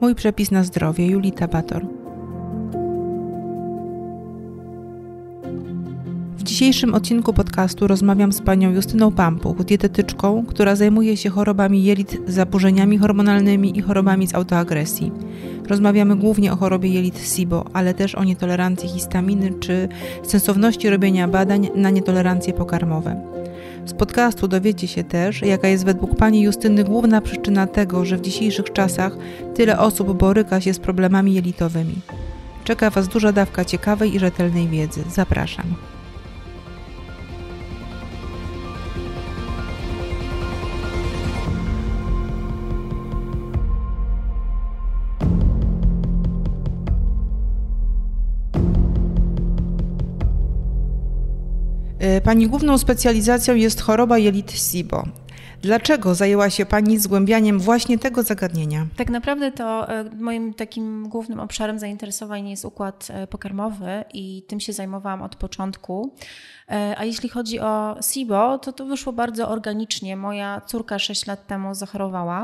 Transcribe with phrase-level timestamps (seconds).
[0.00, 1.86] Mój przepis na zdrowie, Julita Bator.
[6.36, 12.18] W dzisiejszym odcinku podcastu rozmawiam z panią Justyną Pampuch, dietetyczką, która zajmuje się chorobami jelit,
[12.26, 15.12] zaburzeniami hormonalnymi i chorobami z autoagresji.
[15.68, 19.88] Rozmawiamy głównie o chorobie jelit SIBO, ale też o nietolerancji histaminy czy
[20.22, 23.43] sensowności robienia badań na nietolerancje pokarmowe.
[23.86, 28.20] Z podcastu dowiecie się też, jaka jest według pani Justyny główna przyczyna tego, że w
[28.20, 29.16] dzisiejszych czasach
[29.54, 31.94] tyle osób boryka się z problemami jelitowymi.
[32.64, 35.04] Czeka Was duża dawka ciekawej i rzetelnej wiedzy.
[35.10, 35.93] Zapraszam.
[52.20, 55.04] Pani główną specjalizacją jest choroba jelit SIBO.
[55.64, 58.86] Dlaczego zajęła się Pani zgłębianiem właśnie tego zagadnienia?
[58.96, 64.60] Tak naprawdę to e, moim takim głównym obszarem zainteresowań jest układ e, pokarmowy i tym
[64.60, 66.14] się zajmowałam od początku.
[66.96, 70.16] A jeśli chodzi o SIBO, to to wyszło bardzo organicznie.
[70.16, 72.42] Moja córka 6 lat temu zachorowała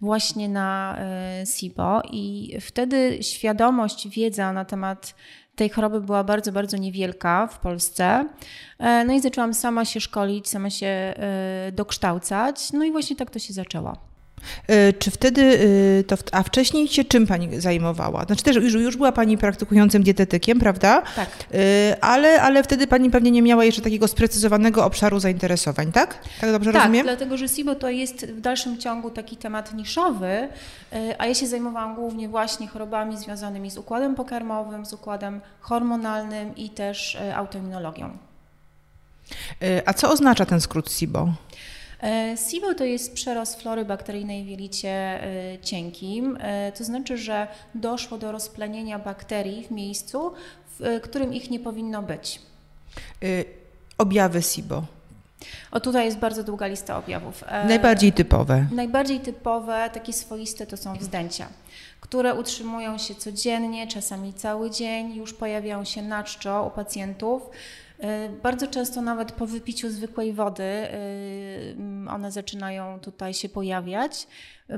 [0.00, 0.98] właśnie na
[1.44, 5.14] SIBO i wtedy świadomość, wiedza na temat
[5.58, 8.28] tej choroby była bardzo, bardzo niewielka w Polsce.
[8.78, 12.72] E, no i zaczęłam sama się szkolić, sama się e, dokształcać.
[12.72, 14.07] No i właśnie tak to się zaczęło.
[14.66, 15.60] E, czy wtedy,
[16.00, 18.24] e, to, a wcześniej się czym Pani zajmowała?
[18.24, 21.02] Znaczy też już, już była Pani praktykującym dietetykiem, prawda?
[21.16, 21.28] Tak.
[21.54, 26.18] E, ale, ale wtedy Pani pewnie nie miała jeszcze takiego sprecyzowanego obszaru zainteresowań, tak?
[26.40, 27.06] Tak dobrze tak, rozumiem?
[27.06, 30.48] Tak, dlatego że SIBO to jest w dalszym ciągu taki temat niszowy,
[31.18, 36.70] a ja się zajmowałam głównie właśnie chorobami związanymi z układem pokarmowym, z układem hormonalnym i
[36.70, 38.18] też autoimmunologią.
[39.86, 41.32] A co oznacza ten skrót SIBO?
[42.02, 47.48] E, SIBO to jest przerost flory bakteryjnej w jelicie e, cienkim, e, to znaczy, że
[47.74, 50.32] doszło do rozplenienia bakterii w miejscu,
[50.78, 52.40] w którym ich nie powinno być.
[53.98, 54.82] Objawy SIBO.
[55.70, 57.44] O tutaj jest bardzo długa lista objawów.
[57.68, 58.66] Najbardziej typowe.
[58.72, 61.48] Najbardziej typowe, takie swoiste to są wzdęcia,
[62.00, 67.42] które utrzymują się codziennie, czasami cały dzień, już pojawiają się na czczo u pacjentów.
[68.00, 70.90] E, bardzo często nawet po wypiciu zwykłej wody e,
[72.08, 74.26] one zaczynają tutaj się pojawiać.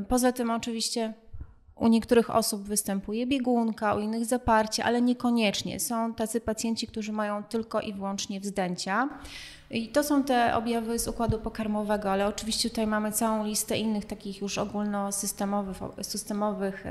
[0.08, 1.14] Poza tym oczywiście
[1.80, 5.80] u niektórych osób występuje biegunka, u innych zaparcie, ale niekoniecznie.
[5.80, 9.08] Są tacy pacjenci, którzy mają tylko i wyłącznie wzdęcia.
[9.70, 14.04] I to są te objawy z układu pokarmowego, ale oczywiście tutaj mamy całą listę innych
[14.04, 16.84] takich już ogólnosystemowych systemowych,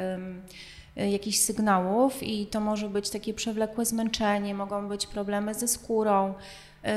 [0.96, 6.34] jakichś sygnałów i to może być takie przewlekłe zmęczenie, mogą być problemy ze skórą,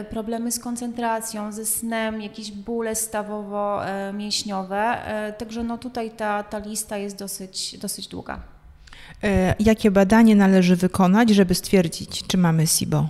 [0.01, 4.99] y, problemy z koncentracją, ze snem, jakieś bóle stawowo-mięśniowe.
[5.29, 8.41] Y, także no tutaj ta, ta lista jest dosyć, dosyć długa.
[9.59, 13.09] Jakie badanie należy wykonać, żeby stwierdzić, czy mamy SIBO?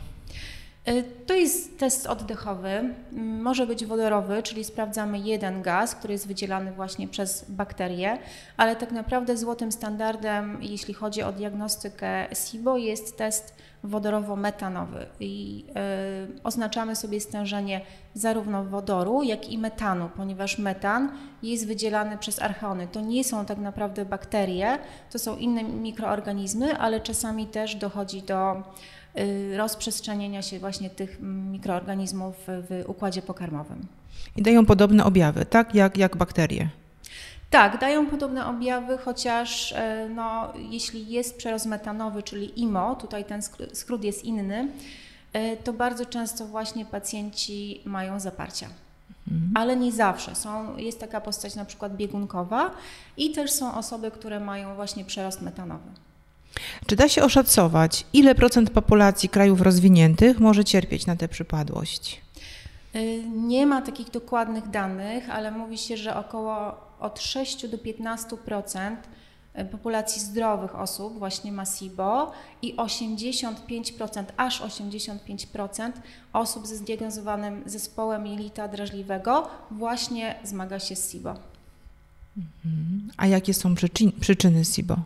[0.85, 6.73] E, to jest test oddechowy, może być wodorowy, czyli sprawdzamy jeden gaz, który jest wydzielany
[6.73, 8.19] właśnie przez bakterie,
[8.57, 13.55] ale tak naprawdę złotym standardem, jeśli chodzi o diagnostykę SIBO, jest test
[13.85, 15.65] wodorowo-metanowy i
[16.39, 17.81] y, oznaczamy sobie stężenie
[18.15, 21.13] zarówno wodoru, jak i metanu, ponieważ metan
[21.43, 22.89] jest wydzielany przez archeony.
[22.93, 24.79] To nie są tak naprawdę bakterie,
[25.11, 28.63] to są inne mikroorganizmy, ale czasami też dochodzi do
[29.19, 33.87] Y, rozprzestrzeniania się właśnie tych mikroorganizmów w układzie pokarmowym.
[34.37, 36.69] I dają podobne objawy, tak jak, jak bakterie.
[37.51, 43.43] Tak, dają podobne objawy, chociaż e, no, jeśli jest przerost metanowy, czyli IMO, tutaj ten
[43.73, 44.69] skrót jest inny,
[45.33, 48.67] e, to bardzo często właśnie pacjenci mają zaparcia.
[49.31, 49.53] Mhm.
[49.55, 50.35] Ale nie zawsze.
[50.35, 52.71] Są, jest taka postać na przykład biegunkowa
[53.17, 55.89] i też są osoby, które mają właśnie przerost metanowy.
[56.87, 62.21] Czy da się oszacować, ile procent populacji krajów rozwiniętych może cierpieć na tę przypadłość?
[62.97, 68.97] Y, nie ma takich dokładnych danych, ale mówi się, że około od 6 do 15%
[69.61, 72.33] y, populacji zdrowych osób właśnie ma SIBO
[72.63, 75.93] i 85%, aż 85%
[76.33, 81.35] osób ze zdiagnozowanym zespołem jelita drażliwego właśnie zmaga się z SIBO.
[82.37, 83.11] Mhm.
[83.17, 83.75] A jakie są
[84.21, 84.97] przyczyny SIBO?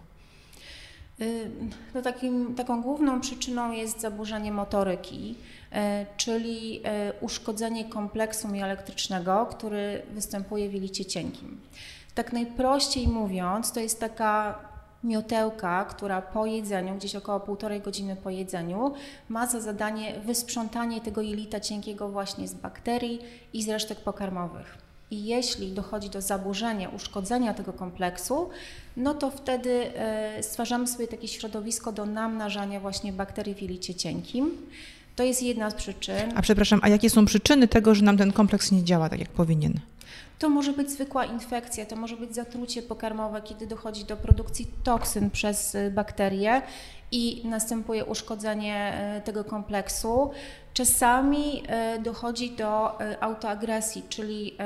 [1.21, 1.51] Y,
[1.95, 5.35] no takim, taką główną przyczyną jest zaburzenie motoryki,
[5.73, 5.77] y,
[6.17, 6.81] czyli y,
[7.21, 11.61] uszkodzenie kompleksu mielektrycznego, który występuje w jelicie cienkim.
[12.15, 14.59] Tak najprościej mówiąc, to jest taka
[15.05, 18.95] miotełka, która po jedzeniu, gdzieś około półtorej godziny po jedzeniu,
[19.29, 23.21] ma za zadanie wysprzątanie tego jelita cienkiego właśnie z bakterii
[23.53, 24.86] i z resztek pokarmowych.
[25.11, 28.49] I jeśli dochodzi do zaburzenia, uszkodzenia tego kompleksu,
[28.97, 29.93] no to wtedy
[30.41, 34.51] stwarzamy sobie takie środowisko do namnażania właśnie bakterii w jelicie cienkim.
[35.17, 36.33] To jest jedna z przyczyn.
[36.35, 39.29] A przepraszam, a jakie są przyczyny tego, że nam ten kompleks nie działa tak, jak
[39.29, 39.81] powinien?
[40.39, 45.31] To może być zwykła infekcja, to może być zatrucie pokarmowe, kiedy dochodzi do produkcji toksyn
[45.31, 46.63] przez y, bakterie
[47.13, 50.31] i następuje uszkodzenie y, tego kompleksu.
[50.75, 51.63] Czasami
[51.97, 54.57] y, dochodzi do autoagresji, czyli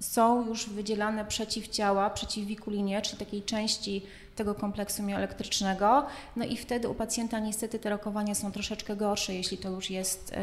[0.00, 4.02] są już wydzielane przeciwciała, przeciwwikulinie, czyli takiej części
[4.36, 6.06] tego kompleksu mioelektrycznego.
[6.36, 10.34] No i wtedy u pacjenta niestety te rokowania są troszeczkę gorsze, jeśli to już jest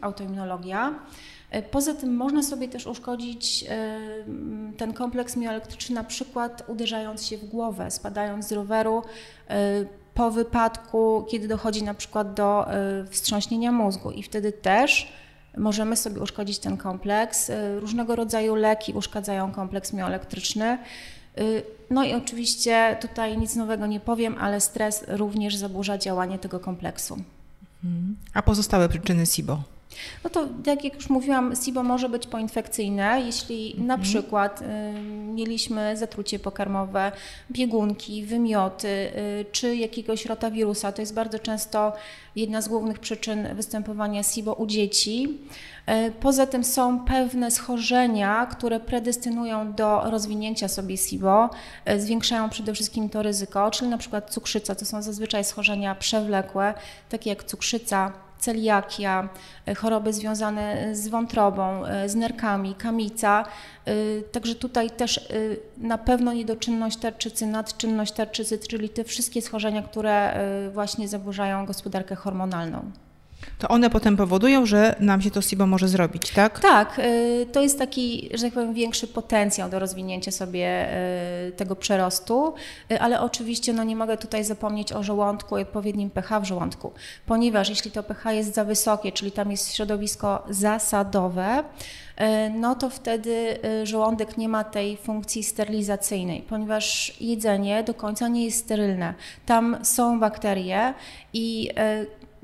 [0.00, 0.94] autoimmunologia.
[1.52, 3.98] E, poza tym można sobie też uszkodzić e,
[4.76, 9.02] ten kompleks mioelektryczny na przykład uderzając się w głowę, spadając z roweru
[9.48, 9.84] e,
[10.14, 12.66] po wypadku, kiedy dochodzi na przykład do
[13.10, 15.12] wstrząśnienia mózgu i wtedy też
[15.56, 17.50] możemy sobie uszkodzić ten kompleks.
[17.80, 20.78] Różnego rodzaju leki uszkadzają kompleks mioelektryczny.
[21.90, 27.16] No i oczywiście tutaj nic nowego nie powiem, ale stres również zaburza działanie tego kompleksu.
[27.84, 28.16] Mhm.
[28.34, 29.62] A pozostałe przyczyny SIBO?
[30.24, 34.02] No to tak jak już mówiłam, SIBO może być poinfekcyjne, jeśli na mhm.
[34.02, 34.64] przykład y,
[35.34, 37.12] mieliśmy zatrucie pokarmowe,
[37.50, 40.92] biegunki, wymioty y, czy jakiegoś rotawirusa.
[40.92, 41.92] To jest bardzo często
[42.36, 45.38] jedna z głównych przyczyn występowania SIBO u dzieci.
[46.08, 51.50] Y, poza tym są pewne schorzenia, które predestynują do rozwinięcia sobie SIBO,
[51.90, 56.74] y, zwiększają przede wszystkim to ryzyko, czyli na przykład cukrzyca, to są zazwyczaj schorzenia przewlekłe,
[57.08, 58.12] takie jak cukrzyca,
[58.42, 59.28] celiakia,
[59.66, 63.44] e, choroby związane z wątrobą, e, z nerkami, kamica.
[63.84, 63.92] E,
[64.22, 65.28] także tutaj też
[65.78, 70.40] na pewno niedoczynność tarczycy, nadczynność tarczycy, czyli te wszystkie schorzenia, które
[70.72, 72.90] właśnie zaburzają gospodarkę hormonalną
[73.58, 76.60] to one potem powodują, że nam się to SIBO może zrobić, tak?
[76.60, 80.88] Tak, y, to jest taki, że tak powiem, większy potencjał do rozwinięcia sobie
[81.48, 82.54] y, tego przerostu,
[82.92, 86.92] y, ale oczywiście no, nie mogę tutaj zapomnieć o żołądku i odpowiednim pH w żołądku,
[87.26, 91.64] ponieważ jeśli to pH jest za wysokie, czyli tam jest środowisko zasadowe,
[92.54, 98.58] no to wtedy żołądek nie ma tej funkcji sterylizacyjnej, ponieważ jedzenie do końca nie jest
[98.58, 99.14] sterylne.
[99.46, 100.94] Tam są bakterie
[101.32, 101.70] i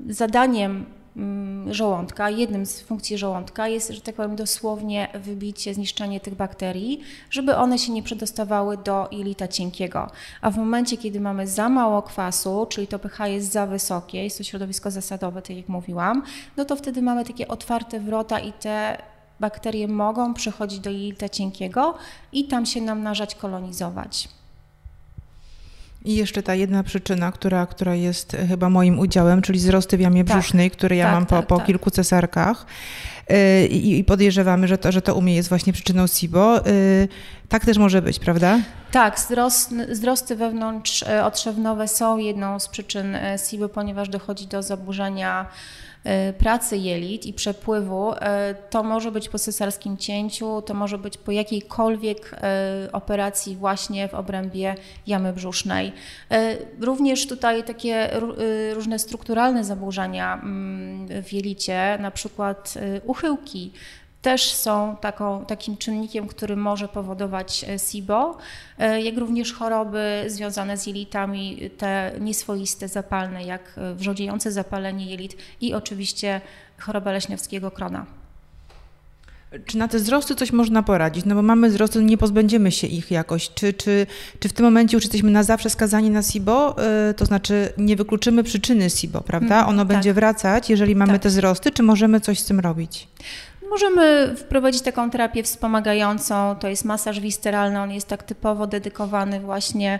[0.09, 0.85] zadaniem
[1.17, 7.01] mm, żołądka, jednym z funkcji żołądka jest, że tak powiem, dosłownie wybicie, zniszczenie tych bakterii,
[7.29, 10.09] żeby one się nie przedostawały do jelita cienkiego.
[10.41, 14.37] A w momencie, kiedy mamy za mało kwasu, czyli to pH jest za wysokie, jest
[14.37, 16.23] to środowisko zasadowe, tak jak mówiłam,
[16.57, 18.97] no to wtedy mamy takie otwarte wrota i te
[19.39, 21.93] bakterie mogą przychodzić do jelita cienkiego
[22.31, 24.38] i tam się namnażać, kolonizować.
[26.05, 30.23] I jeszcze ta jedna przyczyna, która, która jest chyba moim udziałem, czyli wzrosty w jamie
[30.23, 31.65] tak, brzusznej, które ja tak, mam po, tak, po tak.
[31.65, 32.65] kilku cesarkach.
[33.31, 36.67] Y, I, podejrzewamy, że to, że to u mnie jest właśnie przyczyną SIBO.
[36.67, 37.07] Y,
[37.49, 38.59] tak też może być, prawda?
[38.91, 43.17] Tak, wzrost, wzrosty wewnątrz otrzewnowe są jedną z przyczyn
[43.49, 45.45] SIBO, ponieważ dochodzi do zaburzenia E,
[46.37, 51.31] pracy jelit i przepływu, e, to może być po cesarskim cięciu, to może być po
[51.31, 54.75] jakiejkolwiek e, operacji właśnie w obrębie
[55.07, 55.91] jamy brzusznej.
[56.81, 58.09] Również tutaj takie
[58.73, 62.73] różne strukturalne zaburzenia mm, w jelicie, na przykład
[63.05, 63.71] uchyłki,
[64.21, 68.37] też są taką, takim czynnikiem, który może powodować e, SIBO,
[68.77, 75.37] e, jak również choroby związane z jelitami, te nieswoiste, zapalne, jak e, wrzodziejące zapalenie jelit
[75.61, 76.41] i oczywiście
[76.79, 78.05] choroba leśniowskiego krona.
[79.65, 81.25] Czy na te wzrosty coś można poradzić?
[81.25, 83.49] No bo mamy wzrosty, nie pozbędziemy się ich jakoś.
[83.49, 84.07] Czy, czy,
[84.39, 86.75] czy w tym momencie już jesteśmy na zawsze skazani na SIBO?
[87.17, 89.55] To znaczy nie wykluczymy przyczyny SIBO, prawda?
[89.55, 89.87] Mhm, ono tak.
[89.87, 91.21] będzie wracać, jeżeli mamy tak.
[91.21, 93.07] te wzrosty, czy możemy coś z tym robić?
[93.69, 99.99] Możemy wprowadzić taką terapię wspomagającą, to jest masaż wisteralny, on jest tak typowo dedykowany właśnie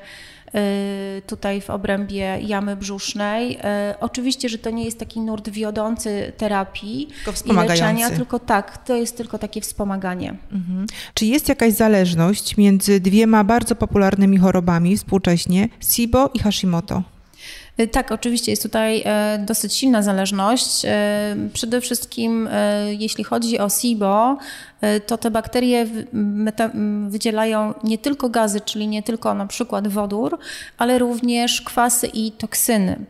[0.55, 3.57] y, tutaj w obrębie jamy brzusznej.
[3.57, 3.59] Y,
[3.99, 7.07] oczywiście, że to nie jest taki nurt wiodący terapii
[7.45, 10.35] i leczenia, tylko tak, to jest tylko takie wspomaganie.
[10.51, 10.85] Mhm.
[11.13, 17.03] Czy jest jakaś zależność między dwiema bardzo popularnymi chorobami współcześnie, SIBO i Hashimoto?
[17.79, 20.85] Y, tak, oczywiście jest tutaj e, dosyć silna zależność.
[20.85, 24.37] E, przede wszystkim, e, jeśli chodzi o SIBO,
[25.07, 25.87] to te bakterie
[27.07, 30.39] wydzielają nie tylko gazy, czyli nie tylko na przykład wodór,
[30.77, 33.05] ale również kwasy i toksyny.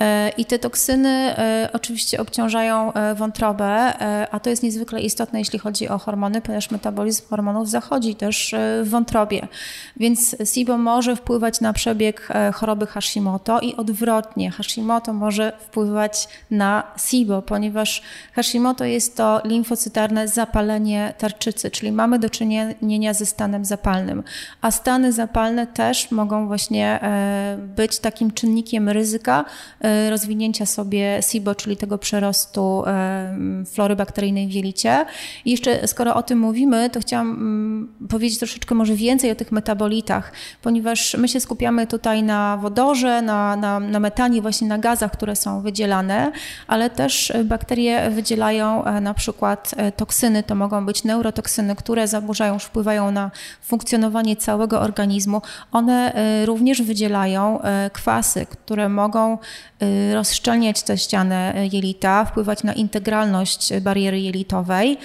[0.00, 3.92] E, I te toksyny e, oczywiście obciążają e, wątrobę,
[4.30, 8.88] a to jest niezwykle istotne, jeśli chodzi o hormony, ponieważ metabolizm hormonów zachodzi też w
[8.90, 9.48] wątrobie.
[9.96, 14.50] Więc SIBO może wpływać na przebieg choroby Hashimoto i odwrotnie.
[14.50, 22.30] Hashimoto może wpływać na SIBO, ponieważ Hashimoto jest to limfocytarne zapalenie tarczycy, czyli mamy do
[22.30, 24.22] czynienia ze stanem zapalnym.
[24.60, 27.00] A stany zapalne też mogą właśnie
[27.58, 29.44] być takim czynnikiem ryzyka
[30.10, 32.84] rozwinięcia sobie SIBO, czyli tego przerostu
[33.66, 35.06] flory bakteryjnej w jelicie.
[35.44, 39.52] I jeszcze skoro o tym mówimy, to chciałam mm, powiedzieć troszeczkę może więcej o tych
[39.52, 45.12] metabolitach, ponieważ my się skupiamy tutaj na wodorze, na, na, na metanie, właśnie na gazach,
[45.12, 46.32] które są wydzielane,
[46.66, 52.58] ale też bakterie wydzielają e, na przykład e, toksyny, to mogą być neurotoksyny, które zaburzają,
[52.58, 53.30] wpływają na
[53.62, 55.42] funkcjonowanie całego organizmu.
[55.72, 57.60] One e, również wydzielają
[57.92, 59.38] kwasy, które mogą
[60.12, 64.98] rozszczelniać tę ścianę jelita, wpływać na integralność bariery jelitowej,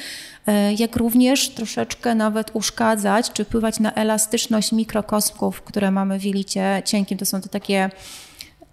[0.48, 6.82] y, jak również troszeczkę nawet uszkadzać czy wpływać na elastyczność mikrokosmków, które mamy w jelicie
[6.86, 7.18] cienkim.
[7.18, 7.90] To są to takie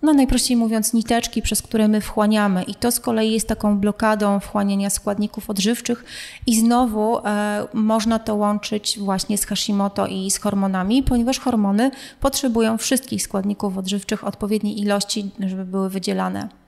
[0.04, 2.62] no najprościej mówiąc, niteczki, przez które my wchłaniamy.
[2.62, 6.04] I to z kolei jest taką blokadą wchłaniania składników odżywczych
[6.46, 12.78] i znowu e, można to łączyć właśnie z Hashimoto i z hormonami, ponieważ hormony potrzebują
[12.78, 16.63] wszystkich składników odżywczych odpowiedniej ilości, żeby były wydzielane.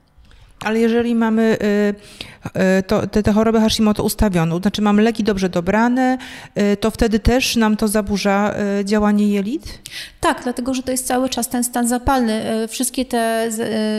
[0.65, 5.49] Ale jeżeli mamy y, y, to, te, te choroby Hashimoto ustawioną, znaczy mamy leki dobrze
[5.49, 6.19] dobrane,
[6.59, 9.79] y, to wtedy też nam to zaburza działanie jelit?
[10.21, 12.43] Tak, dlatego że to jest cały czas ten stan zapalny.
[12.69, 13.51] Wszystkie te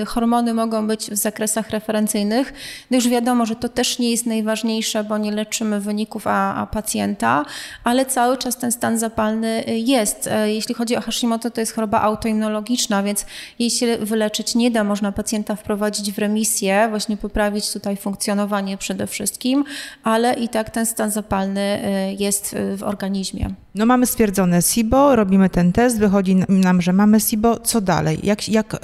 [0.08, 2.54] hormony mogą być w zakresach referencyjnych.
[2.92, 6.66] No już wiadomo, że to też nie jest najważniejsze, bo nie leczymy wyników a, a
[6.66, 7.46] pacjenta,
[7.84, 10.30] ale cały czas ten stan zapalny jest.
[10.46, 13.26] Jeśli chodzi o Hashimoto, to jest choroba autoimmunologiczna, więc
[13.60, 14.84] jej się wyleczyć nie da.
[14.84, 19.64] Można pacjenta wprowadzić w remisję misję, właśnie poprawić tutaj funkcjonowanie przede wszystkim,
[20.04, 23.50] ale i tak ten stan zapalny y, jest y, w organizmie.
[23.76, 28.20] No mamy stwierdzone SIBO, robimy ten test, wychodzi nam, że mamy SIBO, co dalej?
[28.24, 28.78] Jak, jak, y,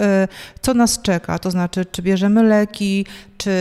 [0.62, 1.40] co nas czeka?
[1.40, 3.06] To znaczy, czy bierzemy leki,
[3.38, 3.52] czy,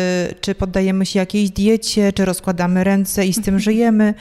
[0.41, 4.15] czy poddajemy się jakiejś diecie, czy rozkładamy ręce i z tym żyjemy?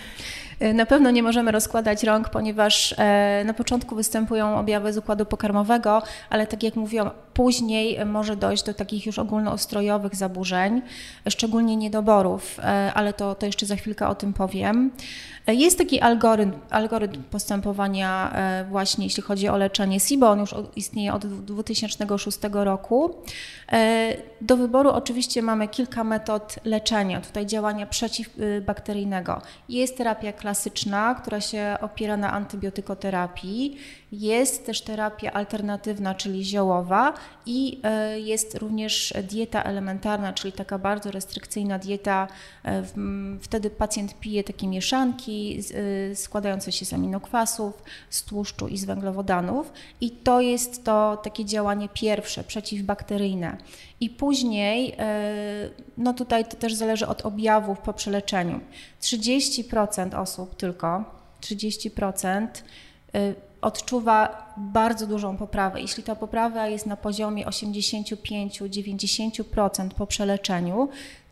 [0.74, 6.02] Na pewno nie możemy rozkładać rąk, ponieważ e, na początku występują objawy z układu pokarmowego,
[6.30, 7.10] ale tak jak mówiłam,
[7.41, 10.81] później może dojść do takich już ogólnoustrojowych zaburzeń,
[11.29, 14.91] szczególnie niedoborów, e, ale to, to jeszcze za chwilkę o tym powiem.
[15.48, 18.33] Jest taki algorytm, algorytm postępowania
[18.69, 23.15] właśnie jeśli chodzi o leczenie SIBO, on już istnieje od 2006 roku.
[24.41, 29.41] Do wyboru oczywiście mamy kilka metod leczenia, tutaj działania przeciwbakteryjnego.
[29.69, 33.77] Jest terapia klasyczna, która się opiera na antybiotykoterapii.
[34.12, 37.13] Jest też terapia alternatywna, czyli ziołowa
[37.46, 42.27] i e, jest również dieta elementarna, czyli taka bardzo restrykcyjna dieta.
[42.65, 42.84] E,
[43.41, 45.60] wtedy pacjent pije takie mieszanki
[46.12, 51.46] e, składające się z aminokwasów, z tłuszczu i z węglowodanów i to jest to takie
[51.46, 53.58] działanie pierwsze, przeciwbakteryjne.
[54.00, 54.98] I później,
[55.98, 58.60] no tutaj to też zależy od objawów po przeleczeniu.
[59.01, 61.03] 30% osób tylko,
[61.41, 62.48] 30%
[63.62, 65.82] odczuwa bardzo dużą poprawę.
[65.82, 70.89] Jeśli ta poprawa jest na poziomie 85-90% po przeleczeniu,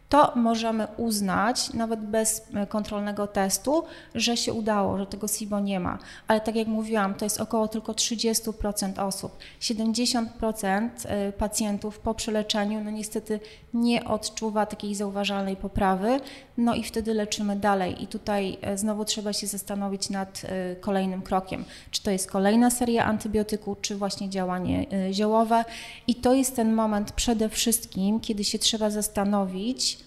[0.09, 3.83] to możemy uznać, nawet bez e, kontrolnego testu,
[4.15, 5.97] że się udało, że tego SIBO nie ma.
[6.27, 9.37] Ale tak jak mówiłam, to jest około tylko 30% osób.
[9.61, 13.39] 70% e, pacjentów po przeleczeniu no niestety
[13.73, 16.19] nie odczuwa takiej zauważalnej poprawy,
[16.57, 18.03] no i wtedy leczymy dalej.
[18.03, 20.41] I tutaj e, znowu trzeba się zastanowić nad
[20.79, 21.65] kolejnym krokiem.
[21.91, 25.65] Czy to jest kolejna seria antybiotyku, czy właśnie działanie ziołowe.
[26.07, 29.98] I to jest ten moment przede wszystkim, kiedy się trzeba zastanowić,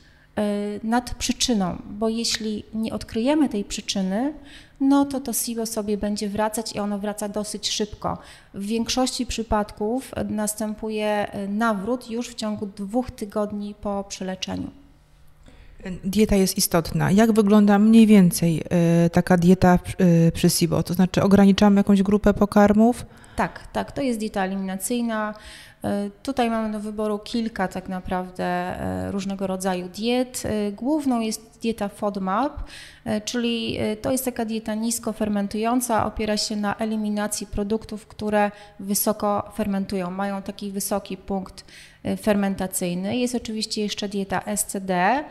[0.82, 4.32] nad przyczyną, bo jeśli nie odkryjemy tej przyczyny,
[4.80, 8.18] no to to SIBO sobie będzie wracać i ono wraca dosyć szybko.
[8.54, 14.70] W większości przypadków następuje y, nawrót już w ciągu dwóch tygodni po przeleczeniu.
[16.04, 17.10] Dieta jest istotna.
[17.10, 18.62] Jak wygląda mniej więcej
[19.06, 19.78] y, taka dieta
[20.34, 20.82] przy SIBO?
[20.82, 23.06] To znaczy ograniczamy jakąś grupę pokarmów?
[23.36, 23.92] Tak, tak.
[23.92, 25.34] To jest dieta eliminacyjna.
[25.84, 30.42] E, tutaj mamy do wyboru kilka tak naprawdę e, różnego rodzaju diet.
[30.44, 32.64] E, główną jest dieta FODMAP,
[33.24, 40.10] czyli to jest taka dieta nisko fermentująca, opiera się na eliminacji produktów, które wysoko fermentują,
[40.10, 41.64] mają taki wysoki punkt
[42.22, 43.16] fermentacyjny.
[43.16, 45.24] Jest oczywiście jeszcze dieta SCD,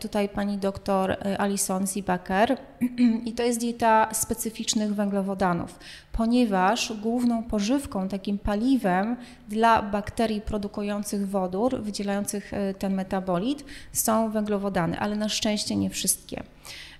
[0.00, 2.56] tutaj pani doktor Alison Zibaker.
[3.28, 5.78] I to jest dieta specyficznych węglowodanów,
[6.12, 9.16] ponieważ główną pożywką, takim paliwem
[9.48, 16.42] dla bakterii produkujących wodór, wydzielających ten metabolit, są węglowodany, ale na szczęście nie wszystkie.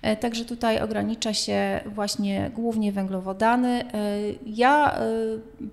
[0.01, 3.69] E, także tutaj ogranicza się właśnie głównie węglowodany.
[3.69, 3.85] E,
[4.45, 5.07] ja e,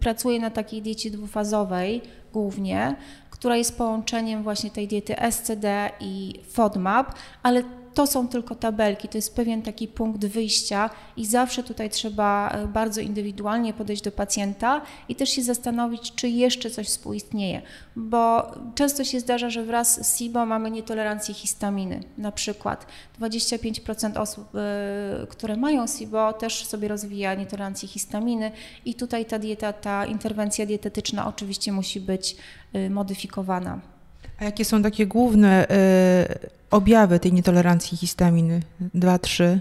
[0.00, 2.96] pracuję na takiej diecie dwufazowej głównie,
[3.44, 7.62] która jest połączeniem właśnie tej diety SCD i FODMAP, ale
[7.94, 12.66] to są tylko tabelki, to jest pewien taki punkt wyjścia i zawsze tutaj trzeba e,
[12.66, 17.62] bardzo indywidualnie podejść do pacjenta i też się zastanowić, czy jeszcze coś współistnieje,
[17.96, 22.00] bo często się zdarza, że wraz z SIBO mamy nietolerancję histaminy.
[22.18, 22.86] Na przykład
[23.20, 28.52] 25% osób, e, które mają SIBO, też sobie rozwija nietolerancję histaminy
[28.84, 32.36] i tutaj ta dieta, ta interwencja dietetyczna oczywiście musi być
[32.72, 33.93] e, modyfikowana.
[34.40, 38.60] A jakie są takie główne y, objawy tej nietolerancji histaminy?
[38.94, 39.60] Dwa, trzy?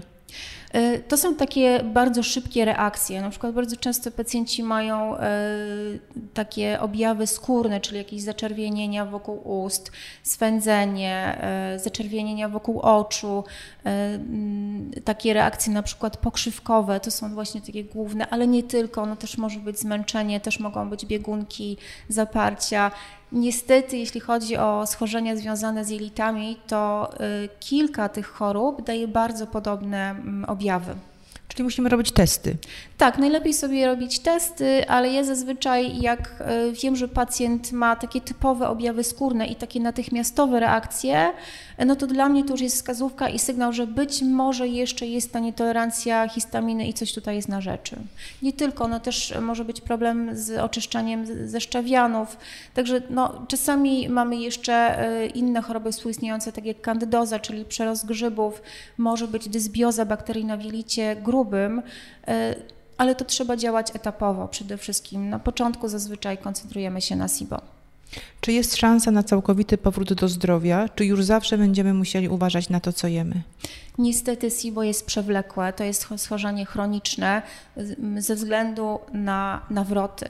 [0.74, 3.22] E, to są takie bardzo szybkie reakcje.
[3.22, 5.48] Na przykład bardzo często pacjenci mają e,
[6.34, 11.38] takie objawy skórne, czyli jakieś zaczerwienienia wokół ust, swędzenie,
[11.76, 13.44] zaczerwienienia wokół oczu,
[15.04, 19.38] takie reakcje na przykład pokrzywkowe, to są właśnie takie główne, ale nie tylko, no też
[19.38, 21.76] może być zmęczenie, też mogą być biegunki,
[22.08, 22.90] zaparcia.
[23.34, 27.10] Niestety, jeśli chodzi o schorzenia związane z jelitami, to
[27.60, 30.94] kilka tych chorób daje bardzo podobne objawy objawy.
[31.48, 32.56] Czyli musimy robić testy.
[32.98, 38.20] Tak, najlepiej sobie robić testy, ale ja zazwyczaj, jak e, wiem, że pacjent ma takie
[38.20, 41.32] typowe objawy skórne i takie natychmiastowe reakcje,
[41.76, 45.06] e, no to dla mnie to już jest wskazówka i sygnał, że być może jeszcze
[45.06, 47.96] jest ta nietolerancja histaminy i coś tutaj jest na rzeczy.
[48.42, 52.36] Nie tylko, no też może być problem z oczyszczaniem ze szczawianów,
[52.74, 58.62] także no, czasami mamy jeszcze e, inne choroby współistniejące, tak jak kandydoza, czyli przerost grzybów,
[58.98, 61.82] może być dysbioza bakteryjna w jelicie grubym,
[62.98, 65.30] ale to trzeba działać etapowo przede wszystkim.
[65.30, 67.73] Na początku zazwyczaj koncentrujemy się na SIBO.
[68.40, 72.80] Czy jest szansa na całkowity powrót do zdrowia, czy już zawsze będziemy musieli uważać na
[72.80, 73.42] to, co jemy?
[73.98, 77.42] Niestety SIBO jest przewlekłe, to jest schorzenie chroniczne
[78.18, 80.28] ze względu na nawroty.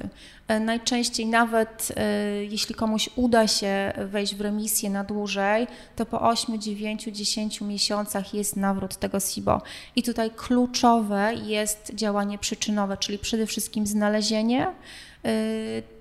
[0.48, 6.20] E, najczęściej nawet e, jeśli komuś uda się wejść w remisję na dłużej, to po
[6.20, 9.62] 8, 9, 10 miesiącach jest nawrót tego SIBO.
[9.96, 14.72] I tutaj kluczowe jest działanie przyczynowe, czyli przede wszystkim znalezienie e,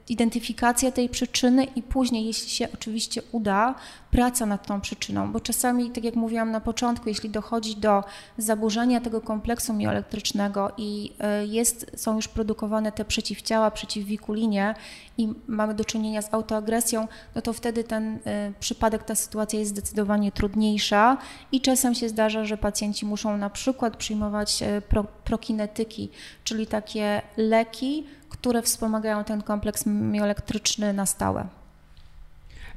[0.10, 3.76] identyfikacja tej przyczyny i później, jeśli się oczywiście uda,
[4.12, 8.04] praca nad tą przyczyną, bo czasami, tak jak mówiłam na początku, jeśli dochodzi do
[8.38, 14.76] zaburzenia tego kompleksu mioelektrycznego i e, jest, są już produkowane te przeciwciała, przeciwwikulinie
[15.18, 19.72] i mamy do czynienia z autoagresją, no to wtedy ten e, przypadek, ta sytuacja jest
[19.72, 21.18] zdecydowanie trudniejsza
[21.52, 26.10] i czasem się zdarza, że pacjenci muszą na przykład przyjmować e, pro, prokinetyki,
[26.44, 31.48] czyli takie leki, które wspomagają ten kompleks mioelektryczny na stałe.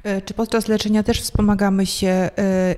[0.03, 2.29] E, czy podczas leczenia też wspomagamy się e,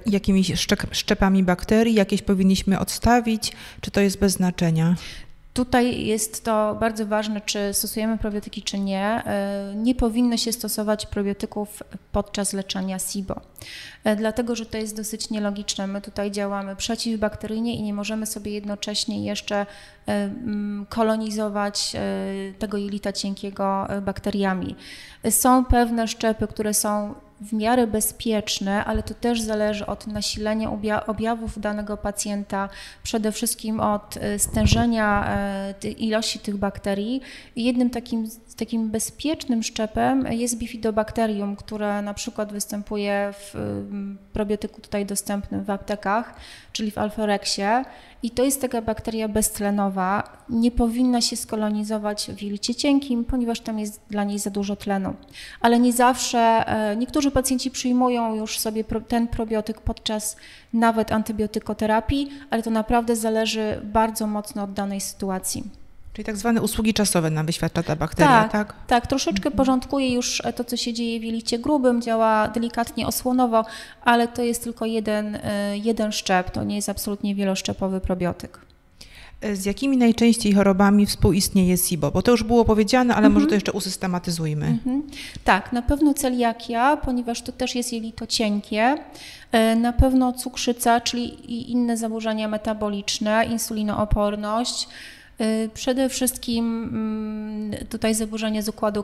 [0.05, 0.51] jakimiś
[0.91, 1.93] szczepami bakterii?
[1.93, 3.51] Jakieś powinniśmy odstawić?
[3.81, 4.95] Czy to jest bez znaczenia?
[5.53, 9.03] Tutaj jest to bardzo ważne, czy stosujemy probiotyki, czy nie.
[9.03, 13.41] E, nie powinno się stosować probiotyków podczas leczenia SIBO,
[14.17, 15.87] dlatego że to jest dosyć nielogiczne.
[15.87, 19.65] My tutaj działamy przeciwbakteryjnie i nie możemy sobie jednocześnie jeszcze
[20.89, 21.93] kolonizować
[22.59, 24.75] tego jelita cienkiego bakteriami.
[25.29, 30.71] Są pewne szczepy, które są w miarę bezpieczne, ale to też zależy od nasilenia
[31.07, 32.69] objawów danego pacjenta,
[33.03, 35.37] przede wszystkim od e, stężenia
[35.83, 37.21] e, ilości tych bakterii.
[37.55, 43.55] Jednym takim, takim bezpiecznym szczepem jest bifidobakterium, które na przykład występuje w
[44.33, 46.33] probiotyku tutaj dostępnym w aptekach,
[46.73, 47.85] czyli w alforexie.
[48.23, 53.79] I to jest taka bakteria beztlenowa, nie powinna się skolonizować w jelicie cienkim, ponieważ tam
[53.79, 55.13] jest dla niej za dużo tlenu.
[55.61, 60.37] Ale nie zawsze, e, niektórzy pacjenci przyjmują już sobie ten probiotyk podczas
[60.73, 65.63] nawet antybiotykoterapii, ale to naprawdę zależy bardzo mocno od danej sytuacji.
[66.13, 68.51] Czyli tak zwane usługi czasowe nam wyświadcza ta bakteria, tak?
[68.51, 69.55] Tak, tak troszeczkę mhm.
[69.55, 73.65] porządkuje już to, co się dzieje w jelicie grubym, działa delikatnie osłonowo,
[74.01, 78.59] ale to jest tylko jeden, e, jeden szczep, to nie jest absolutnie wieloszczepowy probiotyk.
[79.41, 82.11] E, z jakimi najczęściej chorobami współistnieje SIBO?
[82.11, 83.57] Bo to już było powiedziane, ale może to mhm.
[83.57, 84.65] jeszcze usystematyzujmy.
[84.65, 85.03] Mhm.
[85.43, 88.97] Tak, na pewno celiakia, ponieważ to też jest jelito cienkie.
[89.51, 95.18] E, na pewno cukrzyca, czyli inne zaburzenia metaboliczne, insulinooporność, Y,
[95.73, 99.03] przede wszystkim tutaj zaburzenie z układu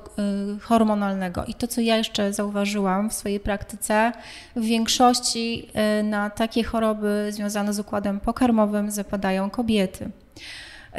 [0.56, 1.46] y, hormonalnego.
[1.46, 4.12] I to, co ja jeszcze zauważyłam w swojej praktyce,
[4.56, 5.68] w większości
[6.00, 10.10] y, na takie choroby związane z układem pokarmowym zapadają kobiety.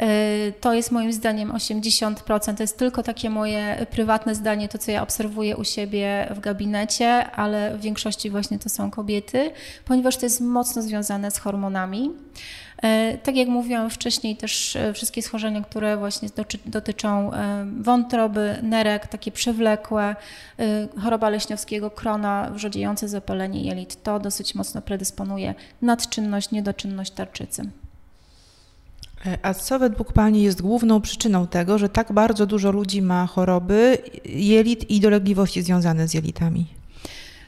[0.01, 2.55] Y, to jest moim zdaniem 80%.
[2.55, 7.31] To jest tylko takie moje prywatne zdanie, to co ja obserwuję u siebie w gabinecie,
[7.31, 9.51] ale w większości właśnie to są kobiety,
[9.85, 12.11] ponieważ to jest mocno związane z hormonami.
[12.77, 16.29] Y, tak jak mówiłam wcześniej, też y, wszystkie schorzenia, które właśnie
[16.65, 17.31] dotyczą
[17.79, 20.15] wątroby, nerek, takie przewlekłe,
[21.03, 27.69] choroba leśniowskiego, krona, wrzodziejące zapalenie jelit, to dosyć mocno predysponuje nadczynność, niedoczynność tarczycy.
[29.25, 33.27] E, a co według Pani jest główną przyczyną tego, że tak bardzo dużo ludzi ma
[33.27, 36.65] choroby jelit i dolegliwości związane z jelitami?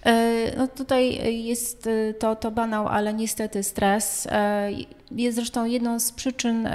[0.06, 4.28] E, no tutaj jest e, to, to banał, ale niestety stres.
[5.12, 6.70] Jest zresztą jedną z przyczyn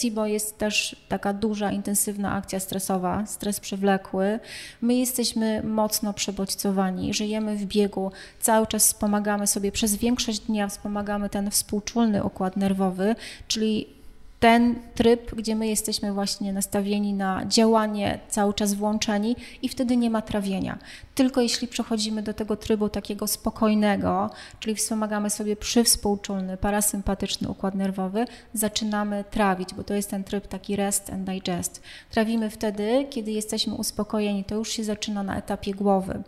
[0.00, 4.40] SIBO jest też taka duża, intensywna akcja stresowa, stres przewlekły.
[4.80, 11.28] My jesteśmy mocno przebodźcowani, żyjemy w biegu, cały czas wspomagamy sobie, przez większość dnia wspomagamy
[11.30, 13.14] ten współczulny układ nerwowy,
[13.48, 13.97] czyli
[14.40, 20.10] ten tryb, gdzie my jesteśmy właśnie nastawieni na działanie, cały czas włączeni i wtedy nie
[20.10, 20.78] ma trawienia.
[21.14, 28.24] Tylko jeśli przechodzimy do tego trybu takiego spokojnego, czyli wspomagamy sobie przywspółczulny, parasympatyczny układ nerwowy,
[28.54, 31.82] zaczynamy trawić, bo to jest ten tryb taki rest and digest.
[32.10, 36.22] Trawimy wtedy, kiedy jesteśmy uspokojeni, to już się zaczyna na etapie głowy.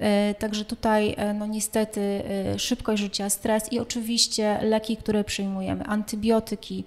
[0.00, 5.84] E, także tutaj e, no niestety e, szybkość życia, stres i oczywiście leki, które przyjmujemy,
[5.84, 6.84] antybiotyki,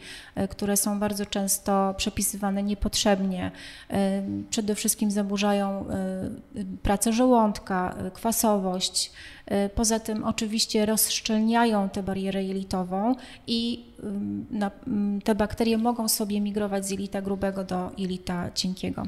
[0.49, 3.51] które są bardzo często przepisywane niepotrzebnie,
[4.49, 5.85] przede wszystkim zaburzają
[6.83, 9.11] pracę żołądka, kwasowość.
[9.75, 13.15] Poza tym oczywiście rozszczelniają tę barierę jelitową
[13.47, 13.85] i
[15.23, 19.03] te bakterie mogą sobie migrować z jelita grubego do jelita cienkiego.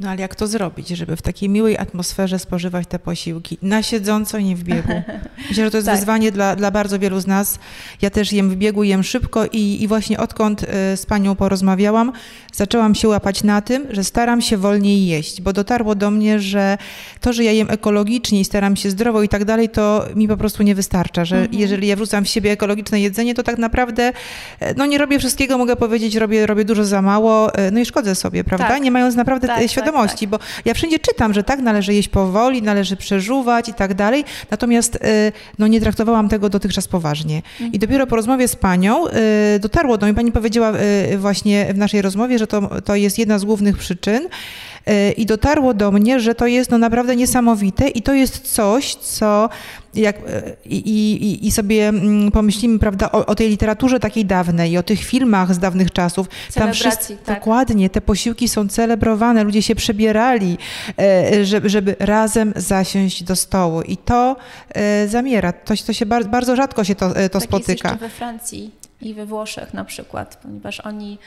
[0.00, 4.40] No ale jak to zrobić, żeby w takiej miłej atmosferze spożywać te posiłki na siedząco,
[4.40, 4.92] nie w biegu?
[5.48, 5.96] Myślę, że to jest tak.
[5.96, 7.58] wyzwanie dla, dla bardzo wielu z nas.
[8.02, 12.12] Ja też jem w biegu, jem szybko i, i właśnie odkąd y, z panią porozmawiałam,
[12.52, 16.78] zaczęłam się łapać na tym, że staram się wolniej jeść, bo dotarło do mnie, że
[17.20, 20.36] to, że ja jem ekologicznie i staram się zdrowo i tak dalej, to mi po
[20.36, 21.60] prostu nie wystarcza, że mhm.
[21.60, 24.12] jeżeli ja wrzucam w siebie ekologiczne jedzenie, to tak naprawdę
[24.60, 27.86] e, no nie robię wszystkiego, mogę powiedzieć, robię, robię dużo za mało, e, no i
[27.86, 28.68] szkodzę sobie, prawda?
[28.68, 28.82] Tak.
[28.82, 30.48] Nie mając naprawdę tak, świadomości, tak, tak.
[30.48, 34.96] bo ja wszędzie czytam, że tak, należy jeść powoli, należy przeżuwać i tak dalej, natomiast
[34.96, 34.98] y,
[35.58, 37.42] no, nie traktowałam tego dotychczas poważnie.
[37.60, 37.78] I mhm.
[37.78, 39.12] dopiero po rozmowie z panią y,
[39.60, 40.72] dotarło do mnie, pani powiedziała
[41.12, 44.28] y, właśnie w naszej rozmowie, że to, to jest jedna z głównych przyczyn,
[45.16, 49.48] i dotarło do mnie, że to jest no naprawdę niesamowite i to jest coś, co
[49.94, 50.16] jak,
[50.64, 54.82] i, i, i sobie mm, pomyślimy, prawda, o, o, tej literaturze takiej dawnej i o
[54.82, 56.26] tych filmach z dawnych czasów.
[56.54, 57.38] Tam wszyscy, tak.
[57.38, 60.58] Dokładnie, te posiłki są celebrowane, ludzie się przebierali,
[60.98, 64.36] e, żeby, żeby razem zasiąść do stołu i to
[65.06, 65.52] zamiera.
[65.52, 67.88] To, to się bardzo, bardzo rzadko się to, to tak spotyka.
[67.88, 68.70] Jest we Francji
[69.00, 71.18] i we Włoszech na przykład, ponieważ oni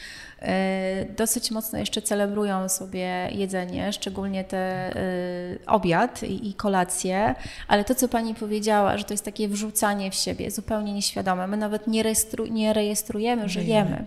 [1.17, 4.93] dosyć mocno jeszcze celebrują sobie jedzenie, szczególnie te e,
[5.67, 7.35] obiad i, kolację,
[7.67, 11.47] ale to, co Pani powiedziała, że to jest takie wrzucanie w siebie, zupełnie nieświadome.
[11.47, 14.05] My nawet nie, rejestru, nie rejestrujemy, że jemy.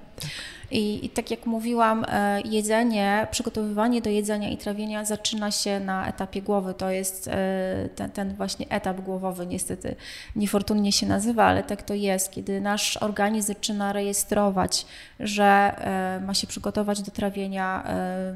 [0.71, 6.09] I, I, tak jak mówiłam, e, jedzenie, przygotowywanie do jedzenia i trawienia zaczyna się na
[6.09, 6.75] etapie głowy.
[6.75, 9.97] To jest e, ten, ten, właśnie etap głowowy, niestety
[10.37, 14.87] niefortunnie się nazywa, ale tak to jest, kiedy nasz organizm zaczyna rejestrować,
[15.21, 17.85] że e, ma się przygotować do trawienia,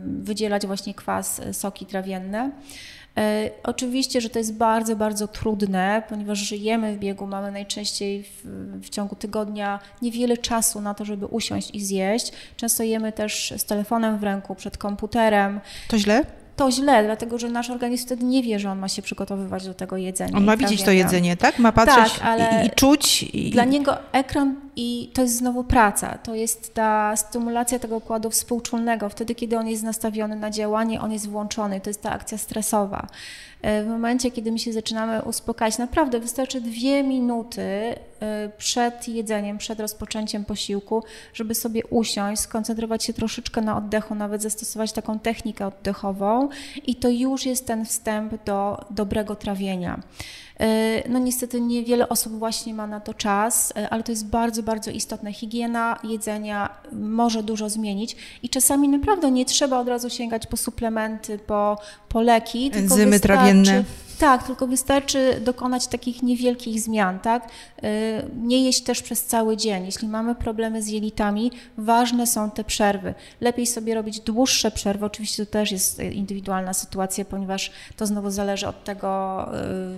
[0.05, 2.51] wydzielać właśnie kwas, soki trawienne.
[3.19, 8.47] E, oczywiście, że to jest bardzo, bardzo trudne, ponieważ żyjemy w biegu, mamy najczęściej w,
[8.83, 12.33] w, ciągu tygodnia niewiele czasu na to, żeby usiąść i zjeść.
[12.57, 15.61] Często jemy też z telefonem w ręku, przed komputerem.
[15.89, 16.25] To źle?
[16.57, 19.75] to źle, dlatego że nasz organizm wtedy nie wie, że on ma się przygotowywać do
[19.75, 20.37] tego jedzenia.
[20.37, 21.59] On ma widzieć to jedzenie, tak?
[21.59, 23.23] Ma patrzeć tak, ale i, i czuć.
[23.23, 23.51] I...
[23.51, 26.19] Dla niego ekran i to jest znowu praca.
[26.19, 29.09] To jest ta stymulacja tego układu współczulnego.
[29.09, 31.81] Wtedy, kiedy on jest nastawiony na działanie, on jest włączony.
[31.81, 33.07] To jest ta akcja stresowa.
[33.63, 37.95] E, w momencie, kiedy my się zaczynamy uspokajać, naprawdę wystarczy dwie minuty e,
[38.59, 41.03] przed jedzeniem, przed rozpoczęciem posiłku,
[41.35, 46.49] żeby sobie usiąść, skoncentrować się troszeczkę na oddechu, nawet zastosować taką technikę oddechową
[46.87, 50.01] i to już jest ten wstęp do dobrego trawienia.
[50.61, 54.91] E, no niestety niewiele osób właśnie ma na to czas, ale to jest bardzo, bardzo
[54.91, 55.33] istotne.
[55.33, 61.39] Higiena jedzenia może dużo zmienić i czasami naprawdę nie trzeba od razu sięgać po suplementy,
[61.39, 62.71] po, po leki.
[62.75, 63.85] Enzymy trawienne.
[64.25, 67.49] Tak, tylko wystarczy dokonać takich niewielkich zmian, tak?
[68.37, 69.85] Nie jeść też przez cały dzień.
[69.87, 73.15] Jeśli mamy problemy z jelitami, ważne są te przerwy.
[73.41, 75.07] Lepiej sobie robić dłuższe przerwy.
[75.07, 79.39] Oczywiście to też jest indywidualna sytuacja, ponieważ to znowu zależy od tego,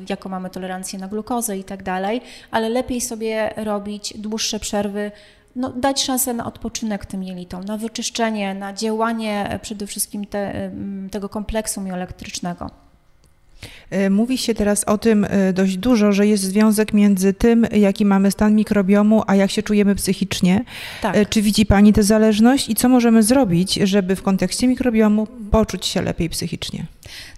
[0.08, 5.10] jaką mamy tolerancję na glukozę i tak dalej, ale lepiej sobie robić dłuższe przerwy
[5.56, 10.70] no, dać szansę na odpoczynek tym jelitom, na wyczyszczenie, na działanie e, przede wszystkim te,
[11.10, 12.85] tego kompleksu mioelektrycznego.
[13.90, 18.04] E, mówi się teraz o tym e, dość dużo, że jest związek między tym, jaki
[18.04, 20.64] mamy stan mikrobiomu, a jak się czujemy psychicznie.
[21.02, 21.28] Tak.
[21.28, 26.02] Czy widzi Pani tę zależność i co możemy zrobić, żeby w kontekście mikrobiomu poczuć się
[26.02, 26.86] lepiej psychicznie?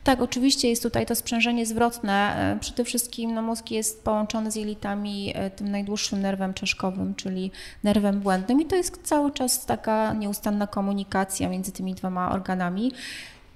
[0.05, 2.37] Tak, oczywiście jest tutaj to sprzężenie zwrotne.
[2.57, 7.51] E, przede wszystkim no, mózg jest połączony z jelitami e, tym najdłuższym nerwem czaszkowym, czyli
[7.85, 12.93] nerwem błędnym i to jest cały czas taka nieustanna komunikacja między tymi dwoma organami.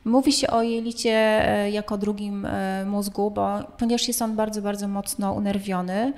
[0.04, 1.12] Mówi się o jelicie
[1.48, 2.46] e, jako drugim
[2.86, 6.12] mózgu, bo, ponieważ jest on bardzo, bardzo mocno unerwiony.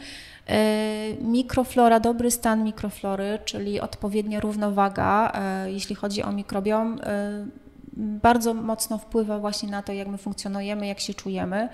[1.21, 5.33] Mikroflora, dobry stan mikroflory, czyli odpowiednia równowaga,
[5.67, 7.01] jeśli chodzi o mikrobiom,
[7.97, 11.69] bardzo mocno wpływa właśnie na to, jak my funkcjonujemy, jak się czujemy.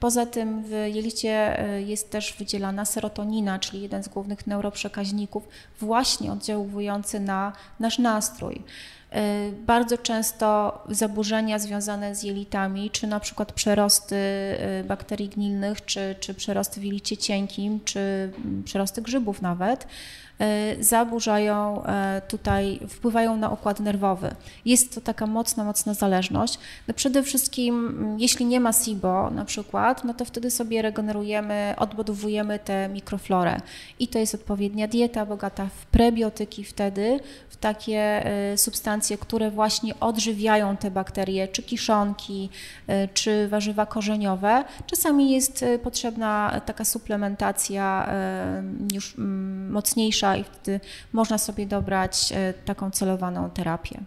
[0.00, 5.48] Poza tym w jelicie e, jest też wydzielana serotonina, czyli jeden z głównych neuroprzekaźników,
[5.80, 8.62] właśnie oddziałujący na nasz nastrój.
[9.10, 16.14] E, bardzo często zaburzenia związane z jelitami, czy na przykład przerosty e, bakterii gnilnych, czy,
[16.20, 18.32] czy przerosty w jelicie cienkim, czy
[18.64, 19.86] przerosty grzybów nawet,
[20.40, 21.82] E, zaburzają
[22.28, 24.34] tutaj, wpływają na układ nerwowy.
[24.64, 26.58] Jest to taka mocna, mocna zależność.
[26.88, 31.74] No przede wszystkim, mm, jeśli nie ma SIBO na przykład, no to wtedy sobie regenerujemy,
[31.76, 33.60] odbudowujemy tę mikroflorę.
[33.98, 38.58] I to jest odpowiednia dieta bogata w prebiotyki wtedy, w takie e,
[38.96, 42.48] substancje, które właśnie odżywiają te bakterie, czy kiszonki,
[43.14, 44.64] czy warzywa korzeniowe.
[44.86, 48.08] Czasami jest potrzebna taka suplementacja
[48.94, 50.80] już mm, mocniejsza, i wtedy
[51.12, 54.00] można sobie dobrać e, taką celowaną terapię.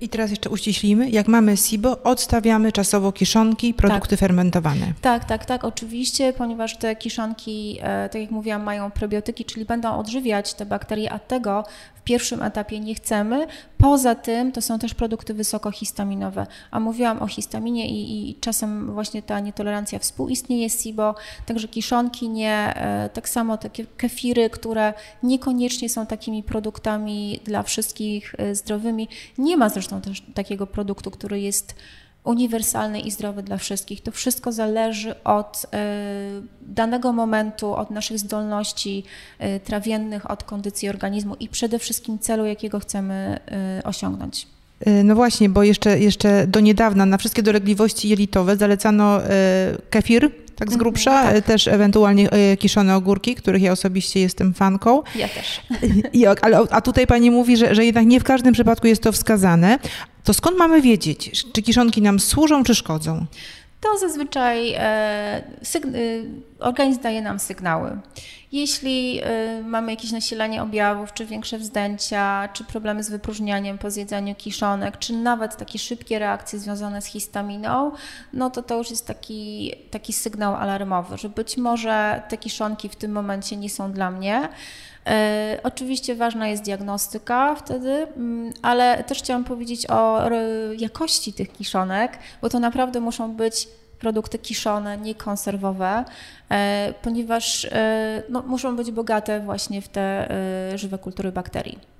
[0.00, 4.18] I teraz jeszcze uściślimy, jak mamy SIBO, odstawiamy czasowo kiszonki, produkty tak.
[4.18, 4.92] fermentowane.
[5.00, 9.98] Tak, tak, tak, oczywiście, ponieważ te kiszonki, e, tak jak mówiłam, mają probiotyki, czyli będą
[9.98, 11.64] odżywiać te bakterie, a tego
[12.06, 13.46] pierwszym etapie nie chcemy.
[13.78, 19.22] Poza tym to są też produkty wysokohistaminowe, a mówiłam o histaminie i, i czasem właśnie
[19.22, 21.14] ta nietolerancja współistnieje z SIBO,
[21.46, 28.34] także kiszonki nie, e, tak samo takie kefiry, które niekoniecznie są takimi produktami dla wszystkich
[28.38, 29.08] e, zdrowymi.
[29.38, 31.74] Nie ma zresztą też takiego produktu, który jest
[32.26, 34.02] uniwersalny i zdrowy dla wszystkich.
[34.02, 35.78] To wszystko zależy od e,
[36.62, 39.04] danego momentu, od naszych zdolności
[39.38, 44.46] e, trawiennych, od kondycji organizmu i przede wszystkim celu, jakiego chcemy e, osiągnąć.
[45.04, 49.20] No właśnie, bo jeszcze, jeszcze do niedawna na wszystkie dolegliwości jelitowe zalecano
[49.90, 51.44] kefir, tak z mhm, grubsza, tak.
[51.44, 55.02] też ewentualnie kiszone ogórki, których ja osobiście jestem fanką.
[55.14, 55.60] Ja też.
[56.12, 59.12] I, ale, a tutaj pani mówi, że, że jednak nie w każdym przypadku jest to
[59.12, 59.78] wskazane.
[60.26, 63.26] To skąd mamy wiedzieć, czy kiszonki nam służą, czy szkodzą?
[63.80, 65.42] To zazwyczaj e, e,
[66.58, 67.98] organizm daje nam sygnały.
[68.52, 74.34] Jeśli e, mamy jakieś nasilenie objawów, czy większe wzdęcia, czy problemy z wypróżnianiem po zjedzeniu
[74.34, 77.92] kiszonek, czy nawet takie szybkie reakcje związane z histaminą,
[78.32, 82.96] no to to już jest taki, taki sygnał alarmowy, że być może te kiszonki w
[82.96, 84.48] tym momencie nie są dla mnie.
[85.06, 90.20] E, oczywiście ważna jest diagnostyka wtedy, mm, ale też chciałam powiedzieć o
[90.78, 96.04] jakości tych kiszonek, bo to naprawdę muszą być produkty kiszone, nie konserwowe,
[96.50, 100.28] e, ponieważ e, no, muszą być bogate właśnie w te
[100.74, 101.95] żywe kultury bakterii.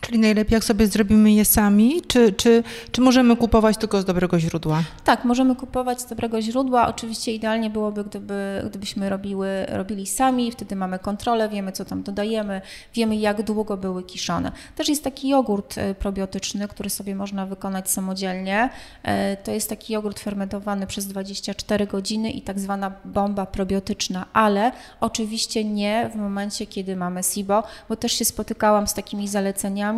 [0.00, 4.40] Czyli najlepiej, jak sobie zrobimy je sami, czy, czy, czy możemy kupować tylko z dobrego
[4.40, 4.82] źródła?
[5.04, 6.88] Tak, możemy kupować z dobrego źródła.
[6.88, 12.60] Oczywiście idealnie byłoby, gdyby, gdybyśmy robiły, robili sami, wtedy mamy kontrolę, wiemy, co tam dodajemy,
[12.94, 14.52] wiemy, jak długo były kiszone.
[14.76, 18.70] Też jest taki jogurt e, probiotyczny, który sobie można wykonać samodzielnie.
[19.02, 24.72] E, to jest taki jogurt fermentowany przez 24 godziny i tak zwana bomba probiotyczna, ale
[25.00, 29.89] oczywiście nie w momencie, kiedy mamy SIBO, bo też się spotykałam z takimi zaleceniami,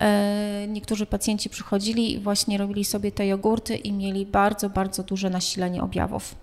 [0.00, 5.30] E, niektórzy pacjenci przychodzili i właśnie robili sobie te jogurty i mieli bardzo, bardzo duże
[5.30, 6.34] nasilenie objawów.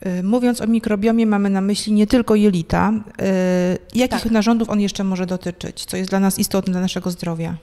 [0.00, 2.92] E, mówiąc o mikrobiomie, mamy na myśli nie tylko jelita.
[3.18, 4.32] E, jakich tak.
[4.32, 5.84] narządów on jeszcze może dotyczyć?
[5.84, 7.54] Co jest dla nas istotne, dla naszego zdrowia?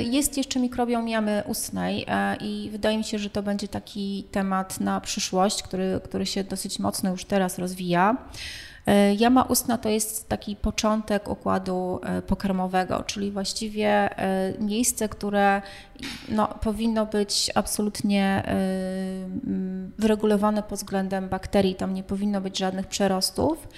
[0.00, 2.06] Jest jeszcze mikrobiom jamy ustnej
[2.40, 6.78] i wydaje mi się, że to będzie taki temat na przyszłość, który, który się dosyć
[6.78, 8.16] mocno już teraz rozwija.
[8.88, 15.62] E, jama ustna to jest taki początek układu e, pokarmowego, czyli właściwie e, miejsce, które
[16.28, 18.42] no, powinno być absolutnie
[19.98, 23.68] wyregulowane pod względem bakterii, tam nie powinno być żadnych przerostów.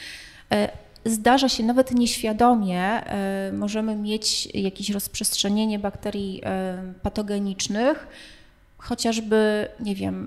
[1.05, 3.03] Zdarza się nawet nieświadomie,
[3.53, 6.42] możemy mieć jakieś rozprzestrzenienie bakterii
[7.03, 8.07] patogenicznych,
[8.83, 10.27] chociażby, nie wiem,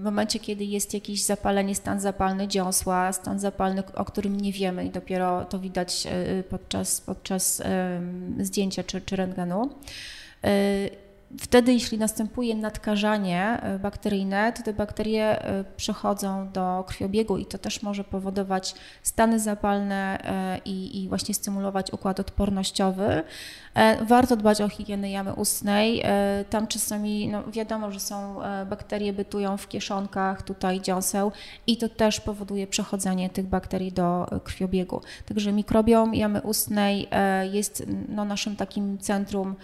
[0.00, 4.84] w momencie, kiedy jest jakieś zapalenie, stan zapalny dziąsła, stan zapalny, o którym nie wiemy
[4.84, 7.62] i dopiero to widać e, podczas, podczas
[8.40, 9.70] zdjęcia czy, czy rentgenu.
[11.36, 15.42] E, wtedy, jeśli następuje nadkażanie e, bakteryjne, to te bakterie
[15.76, 20.18] przechodzą do krwiobiegu i to też może powodować stany zapalne
[20.64, 23.24] i, i właśnie stymulować układ odpornościowy.
[23.76, 26.02] E, warto dbać o higienę jamy ustnej.
[26.04, 31.32] E, tam czasami no wiadomo, że są e, bakterie bytują w kieszonkach, tutaj dziąseł
[31.66, 35.00] i to też powoduje przechodzenie tych bakterii do krwiobiegu.
[35.26, 37.08] Także mikrobiom jamy ustnej
[37.52, 39.54] jest no, naszym takim centrum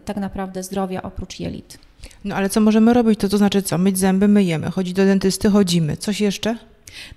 [0.00, 1.78] tak naprawdę zdrowia oprócz jelit.
[2.24, 3.20] No ale co możemy robić?
[3.20, 3.78] To to znaczy co?
[3.78, 4.70] Myć zęby, myjemy.
[4.70, 5.96] Chodzić do dentysty, chodzimy.
[5.96, 6.58] Coś jeszcze?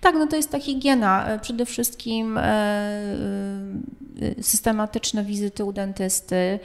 [0.01, 1.27] Tak, no to jest ta higiena.
[1.27, 6.59] E, przede wszystkim e, e, systematyczne wizyty u dentysty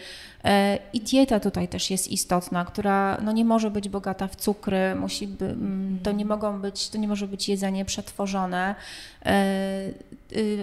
[0.93, 5.29] i dieta tutaj też jest istotna, która no nie może być bogata w cukry, musi
[5.29, 8.75] by, mm, to nie mogą być, to nie może być jedzenie przetworzone.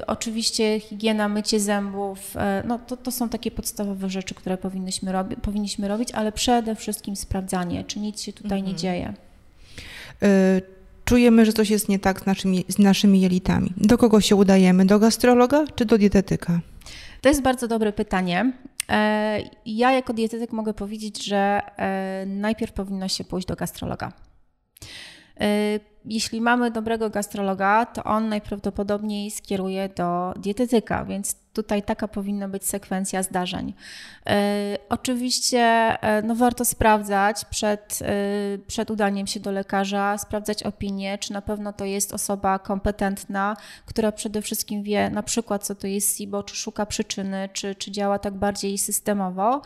[0.07, 5.87] Oczywiście higiena, mycie zębów, no to, to są takie podstawowe rzeczy, które powinniśmy, robi, powinniśmy
[5.87, 8.65] robić, ale przede wszystkim sprawdzanie, czy nic się tutaj mhm.
[8.65, 9.13] nie dzieje
[11.07, 13.73] czujemy, że coś jest nie tak z naszymi, z naszymi jelitami.
[13.77, 14.85] Do kogo się udajemy?
[14.85, 16.59] Do gastrologa czy do dietetyka?
[17.21, 18.53] To jest bardzo dobre pytanie.
[18.89, 24.11] E, ja jako dietetyk mogę powiedzieć, że e, najpierw powinno się pójść do gastrologa.
[25.39, 32.47] E, jeśli mamy dobrego gastrologa, to on najprawdopodobniej skieruje do dietetyka, więc tutaj taka powinna
[32.47, 33.73] być sekwencja zdarzeń.
[34.25, 35.59] E, oczywiście
[36.01, 37.99] e, no, warto sprawdzać przed,
[38.67, 44.11] przed udaniem się do lekarza, sprawdzać opinię, czy na pewno to jest osoba kompetentna, która
[44.11, 48.19] przede wszystkim wie na przykład, co to jest SIBO, czy szuka przyczyny, czy, czy działa
[48.19, 49.61] tak bardziej systemowo.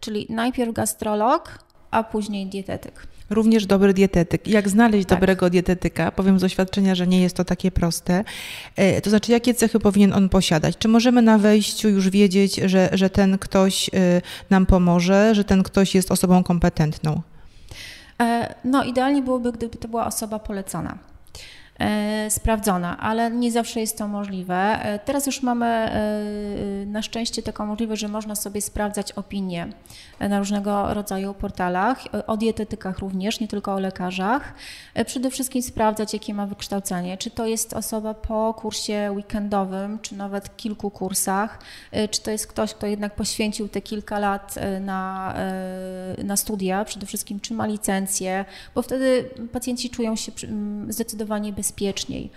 [0.00, 1.58] Czyli najpierw gastrolog,
[1.90, 3.15] a później dietetyk.
[3.30, 4.48] Również dobry dietetyk.
[4.48, 5.18] Jak znaleźć tak.
[5.18, 6.10] dobrego dietetyka?
[6.10, 8.24] Powiem z doświadczenia, że nie jest to takie proste.
[8.76, 10.78] E, to znaczy, jakie cechy powinien on posiadać?
[10.78, 13.90] Czy możemy na wejściu już wiedzieć, że, że ten ktoś e,
[14.50, 17.20] nam pomoże, że ten ktoś jest osobą kompetentną?
[18.22, 20.98] E, no, idealnie byłoby, gdyby to była osoba polecona.
[21.78, 24.54] E, sprawdzona, ale nie zawsze jest to możliwe.
[24.54, 29.68] E, teraz już mamy e, na szczęście taką możliwość, że można sobie sprawdzać opinie
[30.20, 34.54] na różnego rodzaju portalach, o dietetykach również, nie tylko o lekarzach.
[35.06, 40.56] Przede wszystkim sprawdzać, jakie ma wykształcenie, czy to jest osoba po kursie weekendowym, czy nawet
[40.56, 41.58] kilku kursach,
[42.10, 45.34] czy to jest ktoś, kto jednak poświęcił te kilka lat na,
[46.24, 50.32] na studia, przede wszystkim czy ma licencję, bo wtedy pacjenci czują się
[50.88, 52.30] zdecydowanie bezpiecznie bezpieczniej.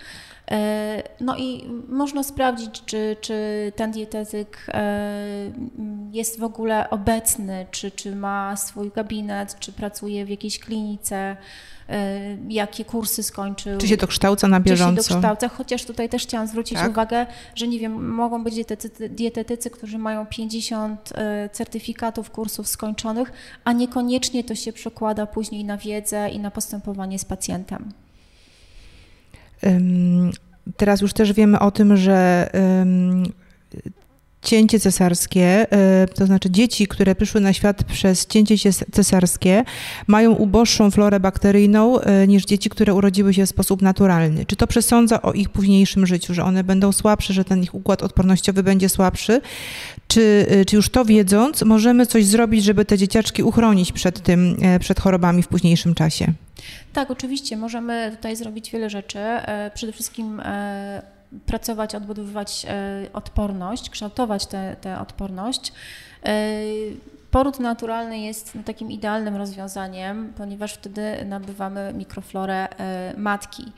[0.50, 3.34] E, no i można sprawdzić, czy, czy
[3.76, 5.52] ten dietetyk e,
[6.12, 11.36] jest w ogóle obecny, czy, czy ma swój gabinet, czy pracuje w jakiejś klinice,
[11.88, 13.78] e, jakie kursy skończył.
[13.78, 15.02] Czy się dokształca na bieżąco.
[15.02, 16.90] Czy się dokształca, chociaż tutaj też chciałam zwrócić tak?
[16.90, 21.12] uwagę, że nie wiem, mogą być dietetycy, dietetycy, którzy mają 50
[21.52, 23.32] certyfikatów kursów skończonych,
[23.64, 27.92] a niekoniecznie to się przekłada później na wiedzę i na postępowanie z pacjentem.
[30.76, 32.50] Teraz już też wiemy o tym, że
[34.42, 39.64] cięcie cesarskie, e, to znaczy dzieci, które przyszły na świat przez cięcie cesarskie,
[40.06, 44.46] mają uboższą florę bakteryjną e, niż dzieci, które urodziły się w sposób naturalny.
[44.46, 48.02] Czy to przesądza o ich późniejszym życiu, że one będą słabsze, że ten ich układ
[48.02, 49.40] odpornościowy będzie słabszy?
[50.08, 54.56] Czy, e, czy już to wiedząc, możemy coś zrobić, żeby te dzieciaczki uchronić przed tym,
[54.80, 56.32] przed chorobami w późniejszym czasie?
[56.92, 57.56] Tak, oczywiście.
[57.56, 59.18] Możemy tutaj zrobić wiele rzeczy.
[59.74, 60.42] Przede wszystkim
[61.46, 64.46] pracować, odbudowywać e, odporność, kształtować
[64.80, 65.72] tę odporność.
[66.26, 66.32] E,
[67.30, 73.72] poród naturalny jest takim idealnym rozwiązaniem, ponieważ wtedy nabywamy mikroflorę e, matki.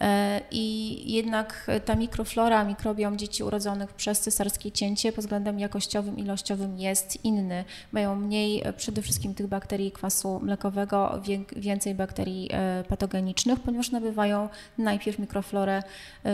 [0.00, 6.78] E, I jednak ta mikroflora, mikrobiom dzieci urodzonych przez cesarskie cięcie pod względem jakościowym, ilościowym
[6.78, 7.64] jest inny.
[7.92, 11.20] Mają mniej e, przede wszystkim tych bakterii kwasu mlekowego,
[11.56, 15.82] więcej bakterii e, patogenicznych, ponieważ nabywają najpierw mikroflorę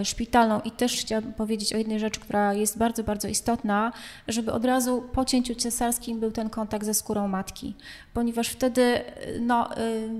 [0.05, 0.61] szpitalną.
[0.61, 3.93] I też chciałabym powiedzieć o jednej rzeczy, która jest bardzo, bardzo istotna,
[4.29, 7.75] żeby od razu po cięciu cesarskim był ten kontakt ze skórą matki,
[8.15, 9.01] ponieważ wtedy
[9.41, 9.69] no,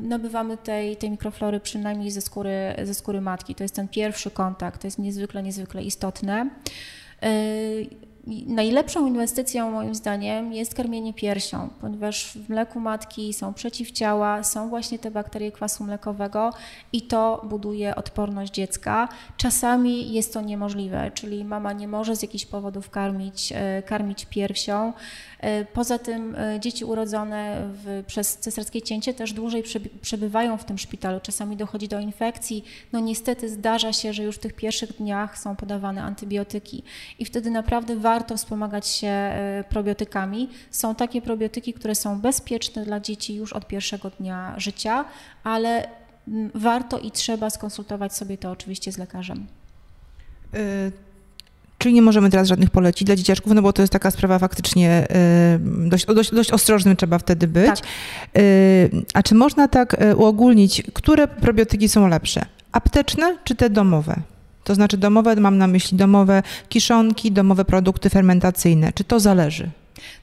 [0.03, 3.55] nabywamy tej, tej mikroflory przynajmniej ze skóry, ze skóry matki matki.
[3.55, 6.51] To jest ten pierwszy kontakt, to jest niezwykle, niezwykle istotne.
[7.23, 7.31] E,
[8.47, 14.99] najlepszą inwestycją moim zdaniem jest karmienie piersią, ponieważ w mleku matki są przeciwciała, są właśnie
[14.99, 16.53] te bakterie kwasu mlekowego
[16.93, 19.09] i to buduje odporność dziecka.
[19.37, 24.93] Czasami jest to niemożliwe, czyli mama nie może z jakichś powodów karmić, e, karmić piersią.
[25.41, 29.63] E, poza tym e, dzieci urodzone w, przez cesarskie cięcie też dłużej
[30.03, 31.21] przebywają w tym szpitalu.
[31.21, 32.65] Czasami dochodzi do infekcji.
[32.93, 36.83] No niestety zdarza się, że już w tych pierwszych dniach są podawane antybiotyki
[37.19, 40.49] i wtedy naprawdę warto wspomagać się e, probiotykami.
[40.71, 45.05] Są takie probiotyki, które są bezpieczne dla dzieci już od pierwszego dnia życia,
[45.45, 45.89] ale
[46.55, 49.47] warto i trzeba skonsultować sobie to oczywiście z lekarzem.
[51.79, 55.07] Czyli nie możemy teraz żadnych polecić dla dzieciaczków, no bo to jest taka sprawa faktycznie
[55.67, 57.67] dość, dość, dość ostrożnym trzeba wtedy być.
[57.67, 57.79] Tak.
[59.15, 62.47] A czy można tak e, uogólnić, które probiotyki są lepsze?
[62.73, 64.17] Apteczne czy te domowe?
[64.65, 68.93] To znaczy domowe, mam na myśli domowe kiszonki, domowe produkty fermentacyjne.
[68.93, 69.71] Czy to zależy?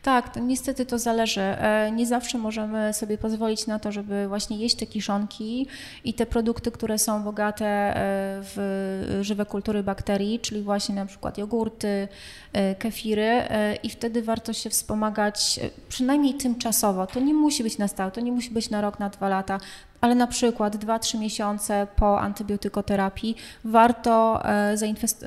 [0.02, 1.42] Tak, to niestety to zależy.
[1.42, 5.68] E, nie zawsze możemy sobie pozwolić na to, żeby właśnie jeść te kiszonki
[6.04, 7.94] i te produkty, które są bogate e,
[8.42, 12.08] w żywe kultury bakterii, czyli właśnie na przykład jogurty,
[12.54, 13.44] e, kefiry
[13.84, 15.60] i wtedy warto się wspomagać
[15.90, 17.08] przynajmniej tymczasowo.
[17.08, 19.60] To nie musi być na stałe, to nie musi być na rok, na dwa lata
[20.04, 23.36] ale na przykład 2-3 miesiące po antybiotykoterapii
[23.66, 24.78] warto e,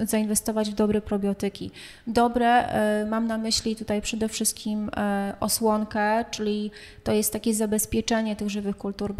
[0.06, 1.70] zainwestować w dobre probiotyki.
[2.06, 6.70] Dobre, e, mam na myśli tutaj przede wszystkim e, osłonkę, czyli
[7.04, 9.14] to jest takie zabezpieczenie tych żywych kultur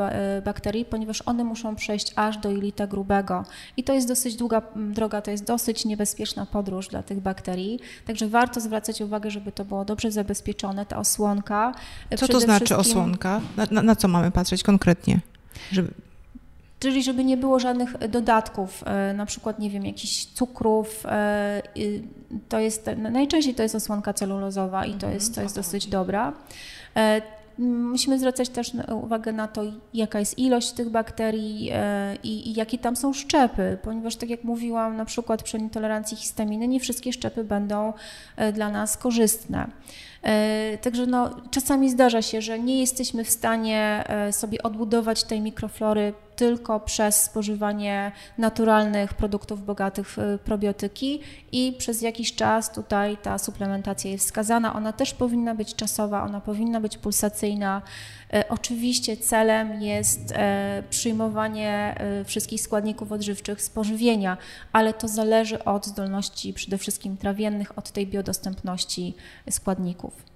[0.45, 3.45] bakterii, ponieważ one muszą przejść aż do jelita grubego
[3.77, 8.29] i to jest dosyć długa droga, to jest dosyć niebezpieczna podróż dla tych bakterii, także
[8.29, 11.75] warto zwracać uwagę, żeby to było dobrze zabezpieczone, ta osłonka.
[12.17, 13.41] Co to znaczy osłonka?
[13.57, 15.21] Na, na, na co mamy patrzeć konkretnie?
[15.73, 15.91] Żeby...
[16.81, 21.07] Czyli żeby nie było żadnych dodatków, e, na przykład, nie wiem, jakichś cukrów.
[21.07, 21.63] E,
[22.49, 25.15] to jest, najczęściej to jest osłonka celulozowa i to mhm.
[25.15, 26.33] jest, to jest dosyć dobra.
[27.59, 29.63] E, musimy zwracać też uwagę na to,
[29.95, 31.71] jaka jest ilość tych bakterii
[32.23, 36.69] i, i, jakie tam są szczepy, ponieważ tak jak mówiłam, na przykład przy nietolerancji histaminy
[36.69, 37.93] nie wszystkie szczepy będą
[38.53, 39.69] dla nas korzystne.
[40.27, 45.41] E, także no, czasami zdarza się, że nie jesteśmy w stanie e, sobie odbudować tej
[45.41, 51.21] mikroflory tylko przez spożywanie naturalnych produktów bogatych w probiotyki
[51.53, 54.75] i przez jakiś czas tutaj ta suplementacja jest wskazana.
[54.75, 57.83] Ona też powinna być czasowa, ona powinna być pulsacyjna.
[58.33, 60.35] E, oczywiście celem jest
[60.91, 64.37] przyjmowanie wszystkich składników odżywczych z pożywienia,
[64.73, 69.15] ale to zależy od zdolności przede wszystkim trawiennych, od tej biodostępności
[69.51, 70.36] składników.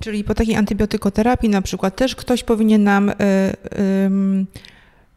[0.00, 4.46] Czyli po takiej antybiotykoterapii na przykład też ktoś powinien nam y, y,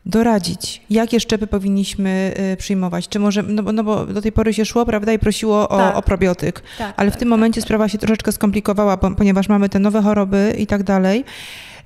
[0.05, 3.07] doradzić, jakie szczepy powinniśmy y, przyjmować.
[3.07, 5.77] Czy może, no bo, no bo do tej pory się szło, prawda, i prosiło o,
[5.77, 5.95] tak.
[5.95, 7.67] o probiotyk, tak, ale w tak, tym momencie tak.
[7.67, 11.25] sprawa się troszeczkę skomplikowała, ponieważ mamy te nowe choroby i tak dalej.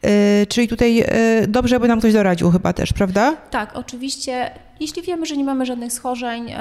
[0.05, 1.01] Y, czyli tutaj
[1.43, 3.35] y, dobrze by nam ktoś doradził chyba też, prawda?
[3.35, 4.51] Tak, oczywiście.
[4.79, 6.55] Jeśli wiemy, że nie mamy żadnych schorzeń, y,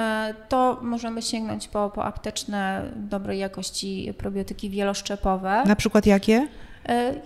[0.49, 5.63] to możemy sięgnąć po, po apteczne, dobrej jakości probiotyki wieloszczepowe.
[5.65, 6.47] Na przykład jakie?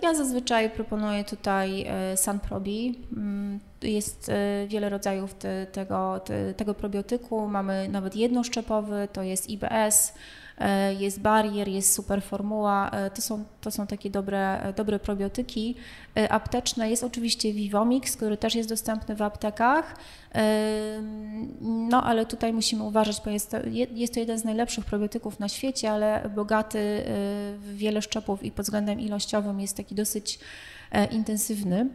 [0.02, 2.98] Ja zazwyczaj proponuję tutaj Sanprobi.
[3.82, 4.30] Jest
[4.68, 7.48] wiele rodzajów te, tego, te, tego probiotyku.
[7.48, 10.12] Mamy nawet jednoszczepowy, to jest IBS.
[10.60, 12.90] E, jest barier, jest super formuła.
[12.90, 15.74] E, to są, to są takie dobre, dobre probiotyki
[16.28, 16.90] apteczne.
[16.90, 19.96] Jest oczywiście Vivomix, który też jest dostępny w aptekach.
[21.60, 23.56] No ale tutaj musimy uważać, bo jest to,
[23.94, 26.78] jest to jeden z najlepszych probiotyków na świecie, ale bogaty
[27.58, 30.38] w wiele szczepów i pod względem ilościowym jest taki dosyć
[31.10, 31.88] intensywny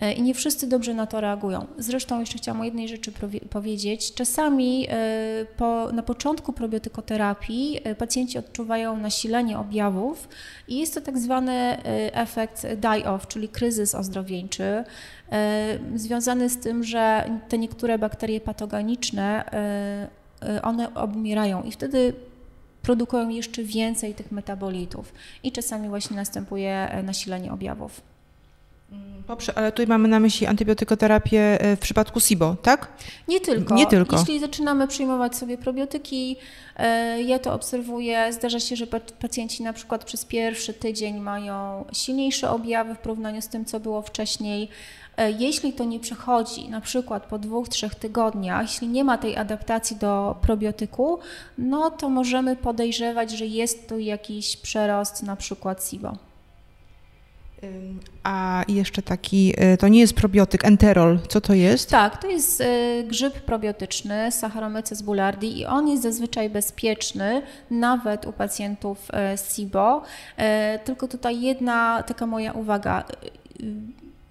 [0.00, 1.66] e, i nie wszyscy dobrze na to reagują.
[1.78, 3.12] Zresztą jeszcze chciałam o jednej rzeczy
[3.50, 4.14] powiedzieć.
[4.14, 10.28] Czasami e, po, na początku probiotykoterapii pacjenci odczuwają nasilenie objawów
[10.68, 11.82] i jest to tak zwany
[12.12, 14.84] efekt die-off, czyli kryzys ozdrowieńczy,
[15.94, 19.44] związany z tym, że te niektóre bakterie patogeniczne
[20.62, 22.14] one obumierają i wtedy
[22.82, 28.09] produkują jeszcze więcej tych metabolitów i czasami właśnie następuje nasilenie objawów.
[29.30, 32.88] Poprze, ale tutaj mamy na myśli antybiotykoterapię e, w przypadku SIBO, tak?
[33.28, 33.74] Nie tylko.
[33.74, 34.18] Nie tylko.
[34.18, 36.36] Jeśli zaczynamy przyjmować sobie probiotyki,
[36.76, 38.86] e, ja to obserwuję, zdarza się, że
[39.20, 44.02] pacjenci na przykład przez pierwszy tydzień mają silniejsze objawy w porównaniu z tym, co było
[44.02, 44.68] wcześniej.
[45.16, 49.36] E, jeśli to nie przechodzi, na przykład po dwóch, trzech tygodniach, jeśli nie ma tej
[49.36, 51.18] adaptacji do probiotyku,
[51.58, 56.29] no to możemy podejrzewać, że jest tu jakiś przerost na przykład SIBO.
[58.22, 61.90] A jeszcze taki, e, to nie jest probiotyk, enterol, co to jest?
[61.90, 62.64] Tak, to jest e,
[63.04, 70.02] grzyb probiotyczny Saccharomyces boulardii i on jest zazwyczaj bezpieczny nawet u pacjentów SIBO.
[70.84, 73.04] Tylko tutaj jedna taka moja uwaga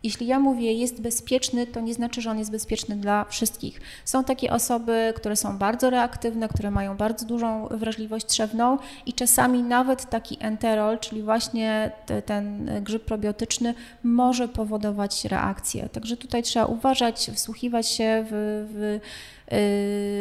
[0.04, 3.82] jeśli ja mówię jest bezpieczny, to nie znaczy, że on jest bezpieczny dla wszystkich.
[4.06, 9.64] Są takie osoby, które są bardzo reaktywne, które mają bardzo dużą wrażliwość trzewną i czasami
[9.64, 13.74] nawet taki enterol, czyli właśnie te, ten grzyb probiotyczny
[14.04, 15.89] może powodować reakcję.
[15.89, 19.00] Także tutaj trzeba uważać, wsłuchiwać się w, w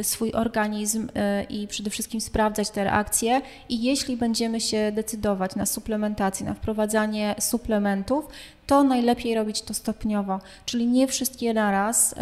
[0.03, 3.41] swój organizm y, i przede wszystkim sprawdzać te reakcje.
[3.69, 8.29] I jeśli będziemy się decydować na suplementację, na wprowadzanie suplementów,
[8.67, 12.17] to najlepiej robić to stopniowo, czyli nie wszystkie naraz, y,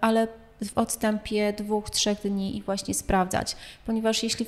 [0.00, 0.28] ale
[0.64, 4.46] w odstępie dwóch, trzech dni i właśnie sprawdzać, ponieważ jeśli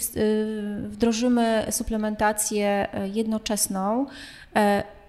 [0.88, 4.06] wdrożymy suplementację jednoczesną,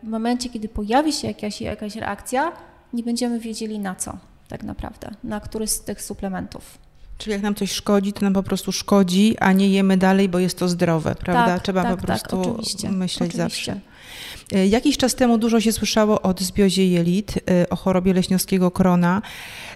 [0.04, 2.52] w momencie, kiedy pojawi się jakaś, jakaś reakcja,
[2.94, 4.18] nie będziemy wiedzieli na co
[4.54, 6.78] tak naprawdę, na który z tych suplementów.
[7.18, 10.40] Czyli jak nam coś szkodzi, to nam po prostu szkodzi, a nie jemy dalej, bo
[10.40, 11.54] jest to zdrowe, prawda?
[11.54, 13.74] Tak, Trzeba tak, po tak, prostu oczywiście, myśleć oczywiście.
[13.74, 14.66] zawsze.
[14.70, 19.22] Jakiś czas temu dużo się słyszało o dysbiozie jelit, e, o chorobie leśniowskiego krona.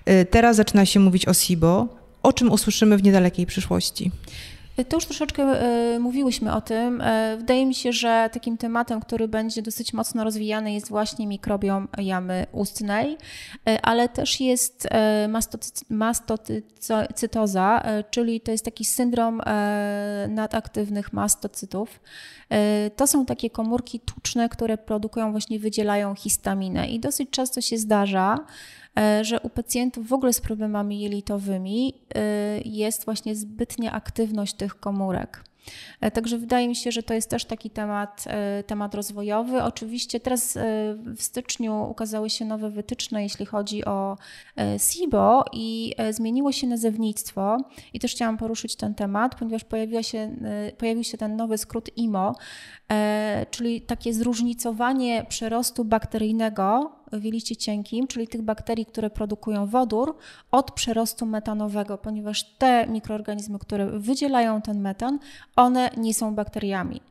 [0.06, 1.88] E, teraz zaczyna się mówić o SIBO.
[2.24, 4.12] O czym usłyszymy w niedalekiej przyszłości?
[4.84, 7.02] To już troszeczkę e, mówiłyśmy o tym.
[7.02, 11.88] E, wydaje mi się, że takim tematem, który będzie dosyć mocno rozwijany jest właśnie mikrobiom
[11.98, 13.18] jamy ustnej,
[13.68, 14.88] e, ale też jest
[15.90, 19.42] mastocytoza, czyli to jest taki syndrom
[20.30, 22.00] nadaktywnych mastocytów.
[22.96, 28.46] To są takie komórki tuczne, które produkują właśnie, wydzielają histaminę i dosyć często się zdarza,
[29.22, 32.22] że u pacjentów w ogóle z problemami jelitowymi e,
[32.66, 35.44] jest właśnie zbytnia aktywność tych komórek.
[36.02, 38.26] E, także wydaje mi się, że to jest też taki temat,
[38.68, 39.64] temat rozwojowy.
[39.64, 40.58] Oczywiście teraz
[41.16, 44.18] w styczniu ukazały się nowe wytyczne, jeśli chodzi o
[44.78, 47.58] SIBO i zmieniło się nazewnictwo
[47.94, 50.36] i też chciałam poruszyć ten temat, ponieważ pojawiła się,
[50.78, 52.36] pojawił się ten nowy skrót IMO,
[53.52, 60.18] czyli takie zróżnicowanie przerostu bakteryjnego w liście cienkim, czyli tych bakterii, które produkują wodór,
[60.52, 65.20] od przerostu metanowego, ponieważ te mikroorganizmy, które wydzielają ten metan,
[65.56, 67.02] one nie są bakteriami.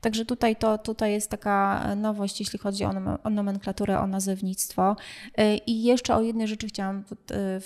[0.00, 4.96] Także tutaj, to, tutaj jest taka nowość, jeśli chodzi o, nomenklaturę, o nazewnictwo.
[5.40, 7.14] Y, I jeszcze o jednej rzeczy chciałam w,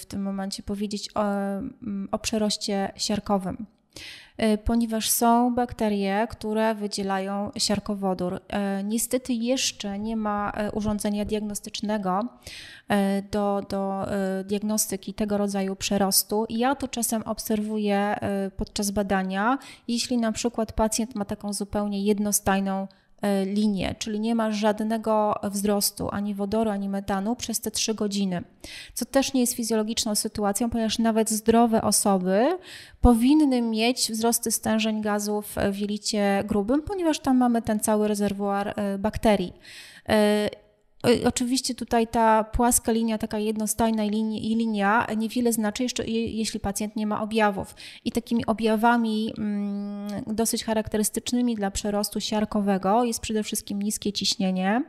[0.01, 3.66] w tym momencie powiedzieć o, mm, o przeroście siarkowym.
[4.39, 8.41] E, ponieważ są bakterie, które wydzielają siarkowodór.
[8.49, 12.20] E, niestety jeszcze nie ma e, urządzenia diagnostycznego
[13.30, 14.07] do, do
[14.45, 16.47] diagnostyki tego rodzaju przerostu.
[16.49, 18.16] Ja to czasem obserwuję
[18.57, 19.59] podczas badania,
[19.89, 22.89] jeśli na przykład pacjent ma taką zupełnie jednostajną
[23.45, 28.43] linię, czyli nie ma żadnego wzrostu ani wodoru, ani metanu przez te trzy godziny,
[28.95, 32.59] co też nie jest fizjologiczną sytuacją, ponieważ nawet zdrowe osoby
[33.01, 38.99] powinny mieć wzrosty stężeń gazów w jelicie grubym, ponieważ tam mamy ten cały rezerwuar e,
[38.99, 39.53] bakterii.
[41.07, 47.07] E, Oczywiście tutaj ta płaska linia, taka jednostajna linia niewiele znaczy, jeszcze jeśli pacjent nie
[47.07, 47.74] ma objawów.
[48.05, 54.82] I takimi objawami mm, dosyć charakterystycznymi dla przerostu siarkowego jest przede wszystkim niskie ciśnienie,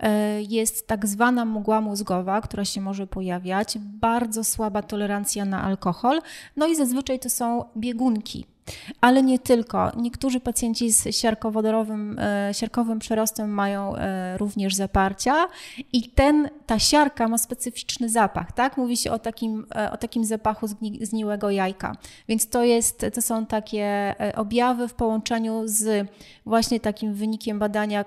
[0.00, 6.20] e, jest tak zwana mgła mózgowa, która się może pojawiać, bardzo słaba tolerancja na alkohol,
[6.56, 8.53] no i zazwyczaj to są biegunki.
[9.00, 9.92] Ale nie tylko.
[9.96, 15.48] Niektórzy pacjenci z siarkowodorowym, e, siarkowym przerostem mają e, również zaparcia
[15.92, 18.76] i ten, ta siarka ma specyficzny zapach, tak?
[18.76, 21.96] Mówi się o takim, e, o takim zapachu zgni, zgniłego jajka.
[22.28, 26.08] Więc to, jest, to są takie objawy w połączeniu z
[26.46, 28.04] właśnie takim wynikiem badania,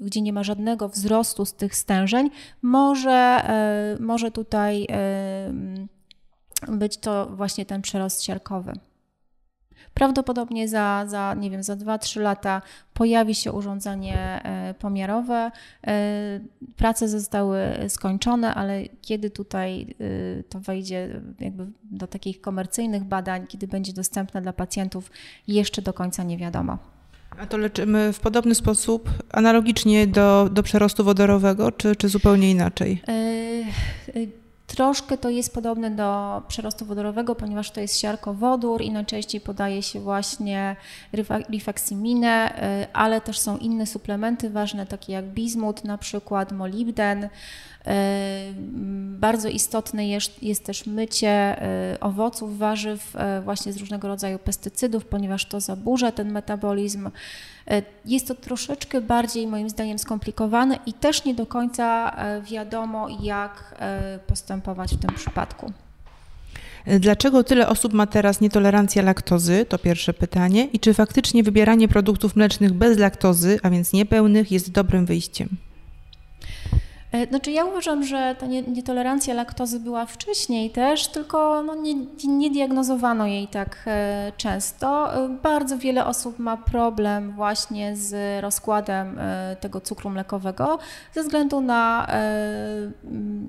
[0.00, 2.30] gdzie nie ma żadnego wzrostu z tych stężeń,
[2.62, 3.42] może,
[4.00, 4.86] może tutaj
[6.68, 8.72] być to właśnie ten przerost siarkowy.
[9.94, 12.62] Prawdopodobnie za, za nie wiem, za 2-3 lata
[12.94, 15.50] pojawi się urządzenie e, pomiarowe.
[15.86, 16.40] E,
[16.76, 17.58] prace zostały
[17.88, 19.82] skończone, ale kiedy tutaj
[20.40, 25.10] e, to wejdzie jakby do takich komercyjnych badań, kiedy będzie dostępne dla pacjentów,
[25.48, 26.78] jeszcze do końca nie wiadomo.
[27.38, 33.02] A to leczymy w podobny sposób, analogicznie do, do przerostu wodorowego, czy, czy zupełnie inaczej?
[34.66, 40.00] Troszkę to jest podobne do przerostu wodorowego, ponieważ to jest siarkowodór i najczęściej podaje się
[40.00, 40.76] właśnie
[41.50, 47.28] rifaximinę, y, ale też są inne suplementy ważne, takie jak bizmut, na przykład molibden.
[49.18, 51.62] Bardzo istotne jest, jest też mycie
[51.94, 57.10] y, owoców, warzyw właśnie z różnego rodzaju pestycydów, ponieważ to zaburza ten metabolizm.
[58.04, 62.16] Jest to troszeczkę bardziej moim zdaniem skomplikowane i też nie do końca
[62.50, 63.82] wiadomo, jak
[64.26, 65.72] postępować w tym przypadku.
[67.00, 69.66] Dlaczego tyle osób ma teraz nietolerancję laktozy?
[69.68, 70.64] To pierwsze pytanie.
[70.64, 75.48] I czy faktycznie wybieranie produktów mlecznych bez laktozy, a więc niepełnych, jest dobrym wyjściem?
[77.14, 81.94] E, znaczy ja uważam, że ta nietolerancja laktozy była wcześniej też, tylko no nie,
[82.24, 85.14] nie diagnozowano jej tak e, często.
[85.24, 89.20] E, bardzo wiele osób ma problem właśnie z rozkładem
[89.60, 90.78] tego cukru mlekowego
[91.14, 92.06] ze względu na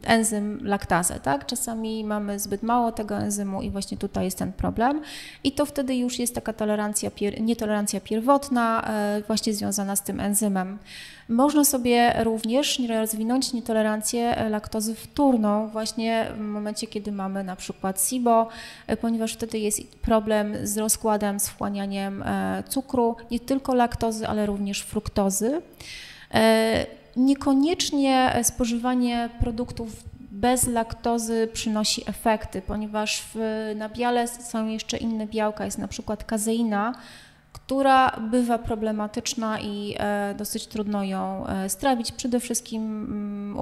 [0.03, 1.19] enzym laktazę.
[1.19, 1.45] Tak?
[1.45, 5.01] Czasami mamy zbyt mało tego enzymu i właśnie tutaj jest ten problem.
[5.43, 8.91] I to wtedy już jest taka tolerancja, nietolerancja pierwotna,
[9.27, 10.79] właśnie związana z tym enzymem.
[11.29, 18.47] Można sobie również rozwinąć nietolerancję laktozy wtórną właśnie w momencie, kiedy mamy na przykład SIBO,
[19.01, 24.81] ponieważ wtedy jest problem z rozkładem, z wchłanianiem e, cukru, nie tylko laktozy, ale również
[24.81, 25.61] fruktozy.
[26.33, 29.89] E, niekoniecznie spożywanie produktów
[30.31, 36.93] bez laktozy przynosi efekty, ponieważ w nabiale są jeszcze inne białka, jest na przykład kazeina,
[37.65, 43.57] która bywa problematyczna i e, dosyć trudno ją e, strawić, przede wszystkim mm,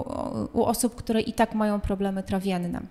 [0.53, 2.81] u osób, które i tak mają problemy trawienne.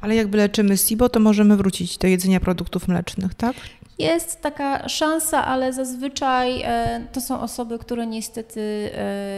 [0.00, 3.56] Ale jak wyleczymy SIBO, to możemy wrócić do jedzenia produktów mlecznych, tak?
[3.98, 8.90] Jest taka szansa, ale zazwyczaj e, to są osoby, które niestety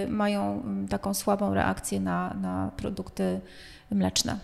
[0.09, 3.41] mają mm, taką słabą reakcję na, na produkty
[3.91, 4.39] mleczne.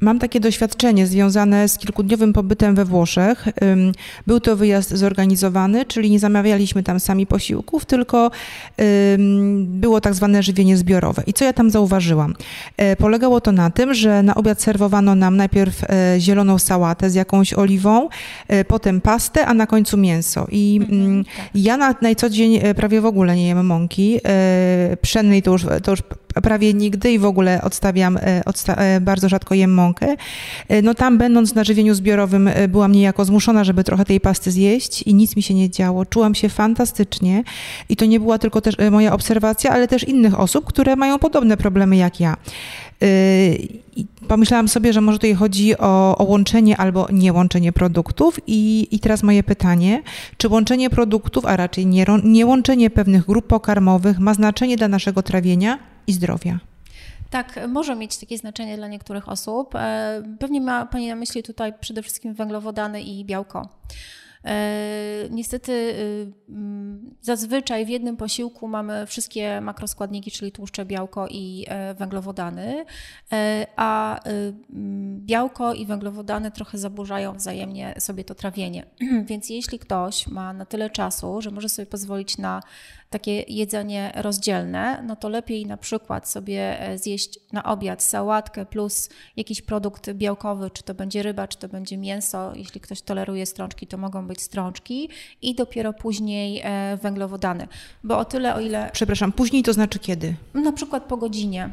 [0.00, 3.44] Mam takie doświadczenie związane z kilkudniowym pobytem we Włoszech.
[4.26, 8.30] Był to wyjazd zorganizowany, czyli nie zamawialiśmy tam sami posiłków, tylko
[9.58, 11.22] było tak zwane żywienie zbiorowe.
[11.26, 12.34] I co ja tam zauważyłam?
[12.76, 17.14] E, polegało to na tym, że na obiad serwowano nam najpierw e, zieloną sałatę z
[17.14, 18.08] jakąś oliwą,
[18.48, 20.46] e, potem pastę, a na końcu mięso.
[20.50, 21.34] I mhm, tak.
[21.54, 24.20] ja na najcodzień prawie w ogóle nie jem mąki.
[25.02, 26.02] Pszennej to już, to już
[26.42, 30.16] prawie nigdy i w ogóle odstawiam, odsta bardzo rzadko jem mąkę mąkę.
[30.68, 34.50] E, no tam będąc na żywieniu zbiorowym e, byłam niejako zmuszona, żeby trochę tej pasty
[34.50, 36.06] zjeść i nic mi się nie działo.
[36.06, 37.42] Czułam się fantastycznie
[37.88, 41.18] i to nie była tylko też e, moja obserwacja, ale też innych osób, które mają
[41.18, 42.36] podobne problemy jak ja.
[43.96, 48.40] I pomyślałam sobie, że może tutaj chodzi o, o łączenie albo nie łączenie produktów.
[48.46, 50.02] I, I teraz moje pytanie:
[50.36, 52.06] czy łączenie produktów, a raczej nie,
[52.76, 56.67] nie pewnych grup pokarmowych ma znaczenie dla naszego trawienia i zdrowia?
[57.30, 59.74] Tak, może mieć takie znaczenie dla niektórych osób.
[59.74, 63.68] E, pewnie ma Pani na myśli tutaj przede wszystkim węglowodany i białko.
[64.44, 71.64] E, niestety y, mm, zazwyczaj w jednym posiłku mamy wszystkie makroskładniki, czyli tłuszcze, białko i
[71.68, 72.84] e, węglowodany,
[73.32, 78.86] e, a y, mm, białko i węglowodany trochę zaburzają wzajemnie sobie to trawienie.
[79.28, 82.62] Więc jeśli ktoś ma na tyle czasu, że może sobie pozwolić na
[83.10, 89.62] takie jedzenie rozdzielne, no to lepiej na przykład sobie zjeść na obiad sałatkę plus jakiś
[89.62, 92.52] produkt białkowy, czy to będzie ryba, czy to będzie mięso.
[92.54, 95.08] Jeśli ktoś toleruje strączki, to mogą być strączki
[95.42, 97.68] i dopiero później e, węglowodany.
[98.04, 98.90] Bo o tyle, o ile.
[98.92, 100.34] Przepraszam, później to znaczy kiedy?
[100.54, 101.70] Na przykład po godzinie.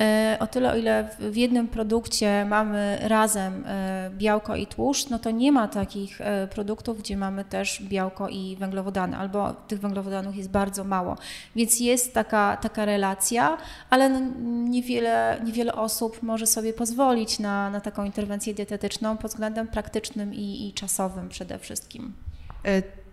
[0.00, 5.18] E, o tyle, o ile w jednym produkcie mamy razem e, białko i tłuszcz, no
[5.18, 6.18] to nie ma takich
[6.50, 11.16] produktów, gdzie mamy też białko i węglowodany, albo tych węglowodanów jest bardzo mało.
[11.56, 13.56] Więc jest taka, taka relacja,
[13.90, 14.10] ale
[14.46, 20.68] niewiele, niewiele osób może sobie pozwolić na, na taką interwencję dietetyczną pod względem praktycznym i,
[20.68, 22.12] i czasowym przede wszystkim.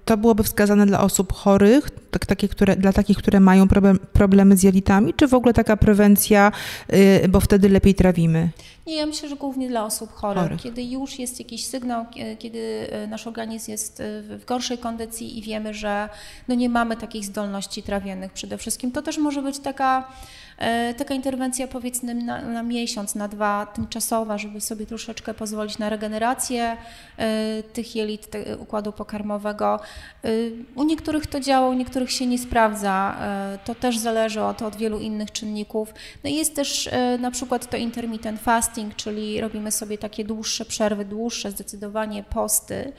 [0.04, 4.00] E, to byłoby wskazane dla osób chorych, tak, takie, które, dla takich, które mają problem,
[4.14, 6.52] problemy z jelitami, czy w ogóle taka prewencja,
[6.94, 8.50] y, bo wtedy lepiej trawimy?
[8.88, 10.44] Nie, ja myślę, że głównie dla osób chorych.
[10.44, 10.62] chorych.
[10.62, 12.06] Kiedy już jest jakiś sygnał,
[12.40, 16.10] kiedy y, nasz organizm jest y, w gorszej kondycji i wiemy, że
[16.48, 20.08] no nie mamy takich zdolności trawiennych przede wszystkim, to też może być taka
[20.53, 20.53] E,
[20.98, 26.78] taka interwencja powiedzmy na, na, miesiąc, na dwa, tymczasowa, żeby sobie troszeczkę pozwolić na regenerację
[27.18, 29.80] e, tych jelit, te, układu pokarmowego.
[30.24, 30.30] E,
[30.76, 33.18] u niektórych to działa, u niektórych się nie sprawdza.
[33.66, 35.94] To też zależy od, od wielu innych czynników.
[36.24, 36.90] No i jest też
[37.20, 42.94] na przykład to intermittent fasting, czyli robimy sobie takie dłuższe przerwy, dłuższe zdecydowanie posty.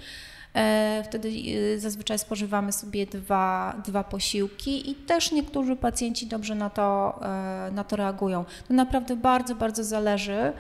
[0.54, 1.28] E, wtedy
[1.74, 7.70] e, zazwyczaj spożywamy sobie dwa, dwa posiłki i też niektórzy pacjenci dobrze na to, e,
[7.72, 8.44] na to reagują.
[8.68, 10.52] To naprawdę bardzo, bardzo zależy.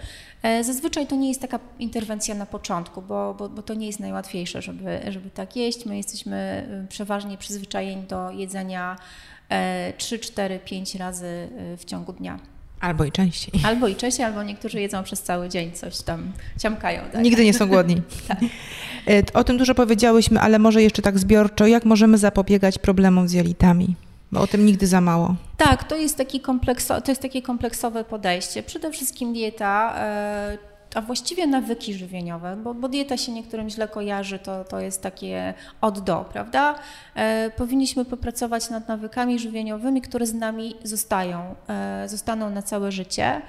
[0.62, 4.62] Zazwyczaj to nie jest taka interwencja na początku, bo, bo, bo to nie jest najłatwiejsze,
[4.62, 5.86] żeby, żeby tak jeść.
[5.86, 8.96] My jesteśmy przeważnie przyzwyczajeni do jedzenia
[9.98, 12.38] 3, 4, 5 razy w ciągu dnia.
[12.84, 13.60] Albo i częściej.
[13.64, 17.02] Albo i częściej, albo niektórzy jedzą przez cały dzień, coś tam ciamkają.
[17.12, 17.22] Tak?
[17.22, 18.02] Nigdy nie są głodni.
[18.28, 18.38] tak.
[19.34, 23.96] O tym dużo powiedziałyśmy, ale może jeszcze tak zbiorczo, jak możemy zapobiegać problemom z jelitami?
[24.32, 25.34] Bo o tym nigdy za mało.
[25.56, 28.62] Tak, to jest, taki komplekso, to jest takie kompleksowe podejście.
[28.62, 29.94] Przede wszystkim dieta.
[30.50, 35.02] Yy, a właściwie nawyki żywieniowe, bo, bo dieta się niektórym źle kojarzy, to, to jest
[35.02, 36.74] takie od do, prawda?
[37.14, 43.42] E, powinniśmy popracować nad nawykami żywieniowymi, które z nami zostają, e, zostaną na całe życie.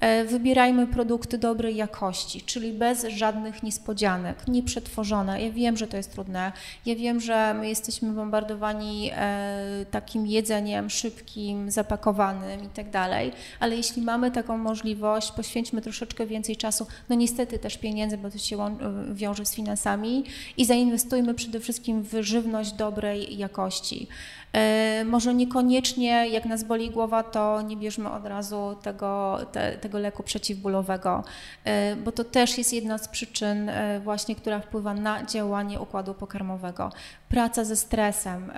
[0.00, 5.42] E, wybierajmy produkty dobrej jakości, czyli bez żadnych niespodzianek, nieprzetworzone.
[5.42, 6.52] Ja wiem, że to jest trudne.
[6.86, 13.76] Ja wiem, że my jesteśmy bombardowani e, takim jedzeniem szybkim, zapakowanym i tak dalej, ale
[13.76, 18.76] jeśli mamy taką możliwość, poświęćmy troszeczkę więcej czasu, no niestety też pieniędzy, bo to się
[19.12, 20.24] wiąże z finansami
[20.56, 24.08] i zainwestujmy przede wszystkim w żywność dobrej jakości.
[24.52, 29.98] E, może niekoniecznie, jak nas boli głowa, to nie bierzmy od razu tego, te, tego
[29.98, 31.24] leku przeciwbólowego,
[31.64, 36.14] e, bo to też jest jedna z przyczyn e, właśnie, która wpływa na działanie układu
[36.14, 36.92] pokarmowego.
[37.28, 38.52] Praca ze stresem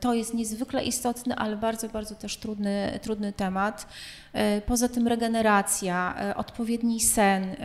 [0.00, 3.86] to jest niezwykle istotny, ale bardzo, bardzo też trudny, trudny temat.
[4.66, 7.56] Poza tym regeneracja, odpowiedni sen,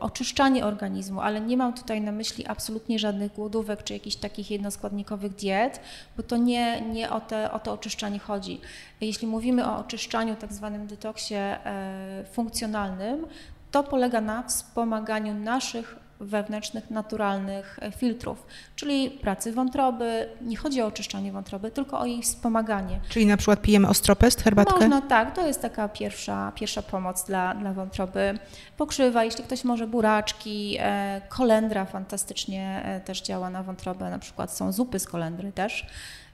[0.00, 5.34] oczyszczanie organizmu, ale nie mam tutaj na myśli absolutnie żadnych głodówek czy jakichś takich jednoskładnikowych
[5.34, 5.80] diet,
[6.16, 8.60] bo to nie, nie o, te, o to oczyszczanie chodzi.
[9.00, 13.26] Jeśli mówimy o oczyszczaniu, tak zwanym detoksie e, funkcjonalnym,
[13.70, 18.46] to polega na wspomaganiu naszych wewnętrznych, naturalnych e, filtrów,
[18.76, 20.28] czyli pracy wątroby.
[20.40, 23.00] Nie chodzi o oczyszczanie wątroby, tylko o jej wspomaganie.
[23.08, 24.80] Czyli na przykład pijemy ostropest, herbatkę?
[24.80, 25.34] Można, tak.
[25.34, 28.38] To jest taka pierwsza, pierwsza pomoc dla, dla wątroby.
[28.76, 34.72] Pokrzywa, jeśli ktoś może buraczki, e, kolendra fantastycznie też działa na wątrobę, na przykład są
[34.72, 35.86] zupy z kolendry też.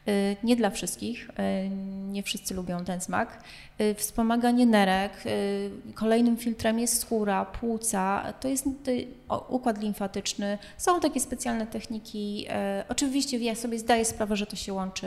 [0.09, 1.69] Y, nie dla wszystkich, y,
[2.09, 3.43] nie wszyscy lubią ten smak.
[3.81, 5.13] Y, wspomaganie nerek,
[5.95, 8.65] kolejnym filtrem jest skóra, płuca, to jest
[9.49, 10.59] układ limfatyczny.
[10.79, 12.47] Są takie specjalne techniki.
[12.89, 15.07] Oczywiście ja sobie zdaję sprawę, że to się łączy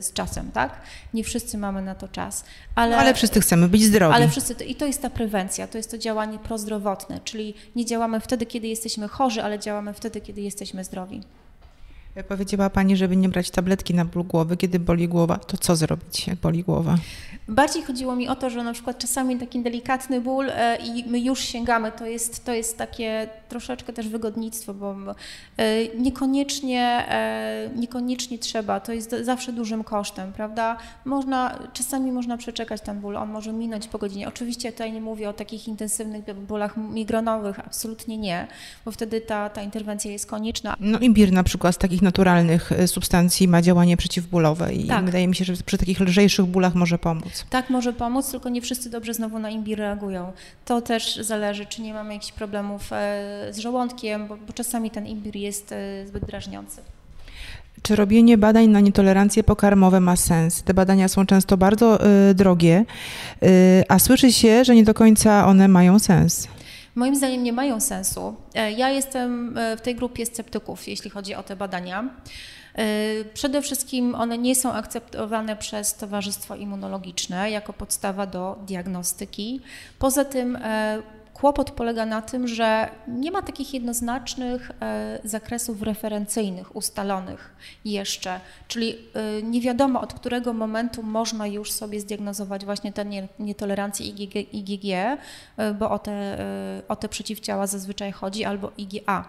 [0.00, 0.80] z czasem, tak?
[1.14, 2.44] Nie wszyscy mamy na to czas.
[2.74, 4.14] Ale, no, ale wszyscy chcemy być zdrowi.
[4.14, 8.20] Ale wszyscy, I to jest ta prewencja, to jest to działanie prozdrowotne, czyli nie działamy
[8.20, 11.20] wtedy, kiedy jesteśmy chorzy, ale działamy wtedy, kiedy jesteśmy zdrowi.
[12.24, 15.38] Powiedziała Pani, żeby nie brać tabletki na ból głowy, kiedy boli głowa.
[15.38, 16.98] To co zrobić, jak boli głowa?
[17.48, 21.20] Bardziej chodziło mi o to, że na przykład czasami taki delikatny ból e, i my
[21.20, 24.96] już sięgamy, to jest, to jest takie troszeczkę też wygodnictwo, bo
[25.56, 30.76] e, niekoniecznie, e, niekoniecznie trzeba, to jest zawsze dużym kosztem, prawda?
[31.04, 34.28] Można, czasami można przeczekać ten ból, on może minąć po godzinie.
[34.28, 38.46] Oczywiście tutaj nie mówię o takich intensywnych bólach migrenowych, absolutnie nie,
[38.84, 40.76] bo wtedy ta, ta interwencja jest konieczna.
[40.80, 45.04] No imbir na przykład z takich naturalnych substancji ma działanie przeciwbólowe i tak.
[45.04, 47.44] wydaje mi się, że przy takich lżejszych bólach może pomóc.
[47.50, 50.32] Tak, może pomóc, tylko nie wszyscy dobrze znowu na imbir reagują.
[50.64, 52.96] To też zależy, czy nie mamy jakichś problemów e,
[53.50, 56.80] z żołądkiem, bo, bo czasami ten imbir jest e, zbyt drażniący.
[57.82, 60.62] Czy robienie badań na nietolerancje pokarmowe ma sens?
[60.62, 62.84] Te badania są często bardzo y, drogie,
[63.42, 66.48] y, a słyszy się, że nie do końca one mają sens.
[66.94, 68.34] Moim zdaniem nie mają sensu.
[68.76, 72.08] Ja jestem w tej grupie sceptyków, jeśli chodzi o te badania.
[73.34, 79.60] Przede wszystkim one nie są akceptowane przez Towarzystwo Immunologiczne jako podstawa do diagnostyki.
[79.98, 80.58] Poza tym
[81.36, 88.98] kłopot polega na tym, że nie ma takich jednoznacznych e, zakresów referencyjnych ustalonych jeszcze, czyli
[89.14, 93.04] e, nie wiadomo od którego momentu można już sobie zdiagnozować właśnie tę
[93.38, 94.96] nietolerancję IgG, IgG
[95.78, 96.38] bo o te,
[96.88, 99.24] o te przeciwciała zazwyczaj chodzi, albo IgA.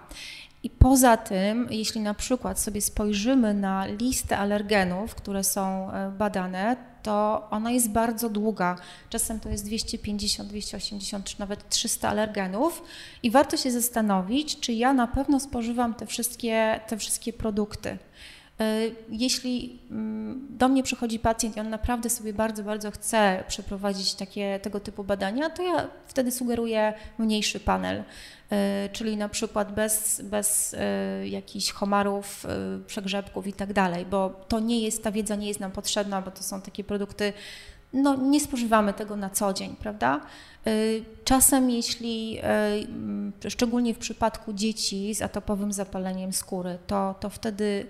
[0.63, 6.75] I poza tym, jeśli na przykład sobie spojrzymy na listę alergenów, które są e, badane,
[7.07, 8.75] to ona jest bardzo długa.
[9.09, 12.83] Czasem to jest 250, 280 czy nawet 300 alergenów
[13.23, 17.97] i warto się zastanowić, czy ja na pewno spożywam te wszystkie, te wszystkie produkty.
[18.59, 24.13] E, jeśli mm, do mnie przychodzi pacjent i on naprawdę sobie bardzo, bardzo chce przeprowadzić
[24.13, 28.03] takie, tego typu badania, to ja wtedy sugeruję mniejszy panel,
[28.49, 32.45] e, czyli na przykład bez, bez e, jakichś homarów,
[32.87, 36.31] przegrzebków i tak dalej, bo to nie jest, ta wiedza nie jest nam potrzebna, bo
[36.31, 37.33] to są takie produkty,
[37.93, 40.21] no nie spożywamy tego na co dzień, prawda?
[41.23, 42.41] Czasem jeśli,
[43.47, 47.87] szczególnie w przypadku dzieci z atopowym zapaleniem skóry, to, to wtedy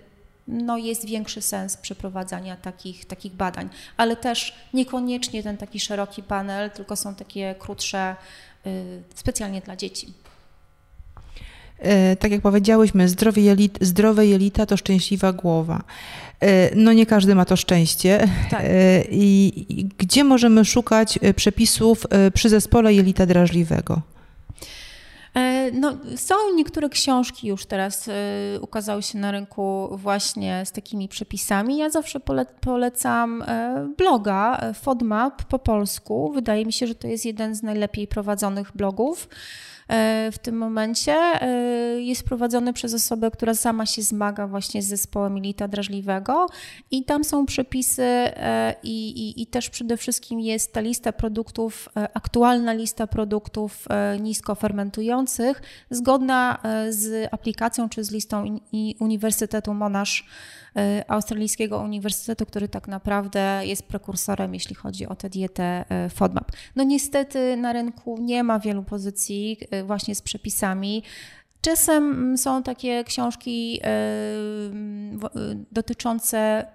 [0.47, 6.71] no jest większy sens przeprowadzania takich, takich badań, ale też niekoniecznie ten taki szeroki panel,
[6.71, 8.15] tylko są takie krótsze,
[8.67, 10.13] y, specjalnie dla dzieci.
[12.19, 15.83] Tak jak powiedziałyśmy, zdrowe, jelit, zdrowe jelita to szczęśliwa głowa.
[16.75, 18.27] No nie każdy ma to szczęście.
[18.49, 18.63] Tak.
[19.11, 24.01] I, I gdzie możemy szukać przepisów przy zespole jelita drażliwego?
[25.37, 28.11] E, no, są niektóre książki już teraz e,
[28.61, 31.77] ukazały się na rynku właśnie z takimi przepisami.
[31.77, 32.19] Ja zawsze
[32.61, 36.31] polecam e, bloga FODMAP po polsku.
[36.31, 39.27] Wydaje mi się, że to jest jeden z najlepiej prowadzonych blogów.
[39.89, 41.47] E, w tym momencie e,
[42.01, 46.47] jest prowadzony przez osobę, która sama się zmaga właśnie z zespołem milita drażliwego.
[46.91, 51.89] I tam są przepisy e, i, i, i też przede wszystkim jest ta lista produktów,
[52.13, 53.87] aktualna lista produktów
[54.19, 56.57] nisko fermentujących, zgodna
[56.89, 58.59] z aplikacją czy z listą
[58.99, 60.25] Uniwersytetu Monash
[61.07, 66.51] australijskiego uniwersytetu, który tak naprawdę jest prekursorem, jeśli chodzi o tę dietę e, FODMAP.
[66.75, 71.03] No niestety na rynku nie ma wielu pozycji e, właśnie z przepisami.
[71.61, 73.81] Czasem są takie książki
[75.71, 76.65] dotyczące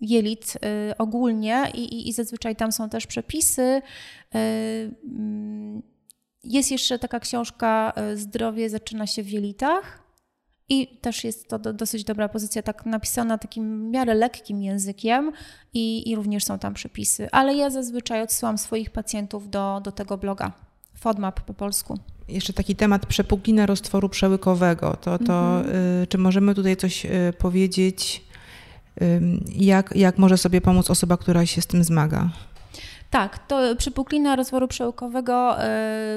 [0.00, 0.58] jelit
[0.98, 3.82] ogólnie i, i, zazwyczaj tam są też przepisy.
[6.44, 10.05] Jest jeszcze taka książka Zdrowie zaczyna się w jelitach.
[10.68, 15.32] I też jest to do, dosyć dobra pozycja, tak napisana takim w miarę lekkim językiem
[15.74, 17.28] i, i również są tam przepisy.
[17.32, 20.52] Ale ja zazwyczaj odsyłam swoich pacjentów do, do tego bloga.
[20.94, 21.98] FODMAP po polsku.
[22.28, 24.96] Jeszcze taki temat przepukliny roztworu przełykowego.
[25.00, 25.76] To, to mhm.
[26.02, 28.24] y, czy możemy tutaj coś y, powiedzieć,
[29.02, 29.20] y,
[29.54, 32.30] jak, jak może sobie pomóc osoba, która się z tym zmaga?
[33.16, 35.64] Tak, to przypuklina rozworu przełykowego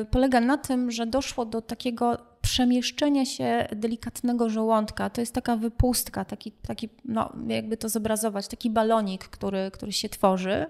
[0.02, 5.10] y, polega na tym, że doszło do takiego przemieszczenia się delikatnego żołądka.
[5.10, 10.10] To jest taka wypustka, taki, taki no, jakby to zobrazować, taki balonik, który, który się
[10.10, 10.66] tworzy.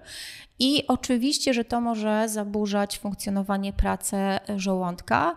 [0.58, 5.36] I oczywiście, że to może zaburzać funkcjonowanie, pracę żołądka.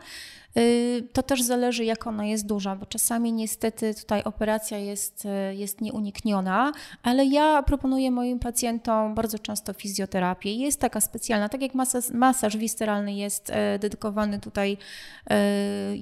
[0.57, 5.55] Y, to też zależy, jak ona jest duża, bo czasami niestety tutaj operacja jest, y,
[5.55, 6.71] jest nieunikniona,
[7.03, 10.55] ale ja proponuję moim pacjentom bardzo często fizjoterapię.
[10.55, 14.77] Jest taka specjalna, tak jak masaż, masaż wisteralny jest y, dedykowany tutaj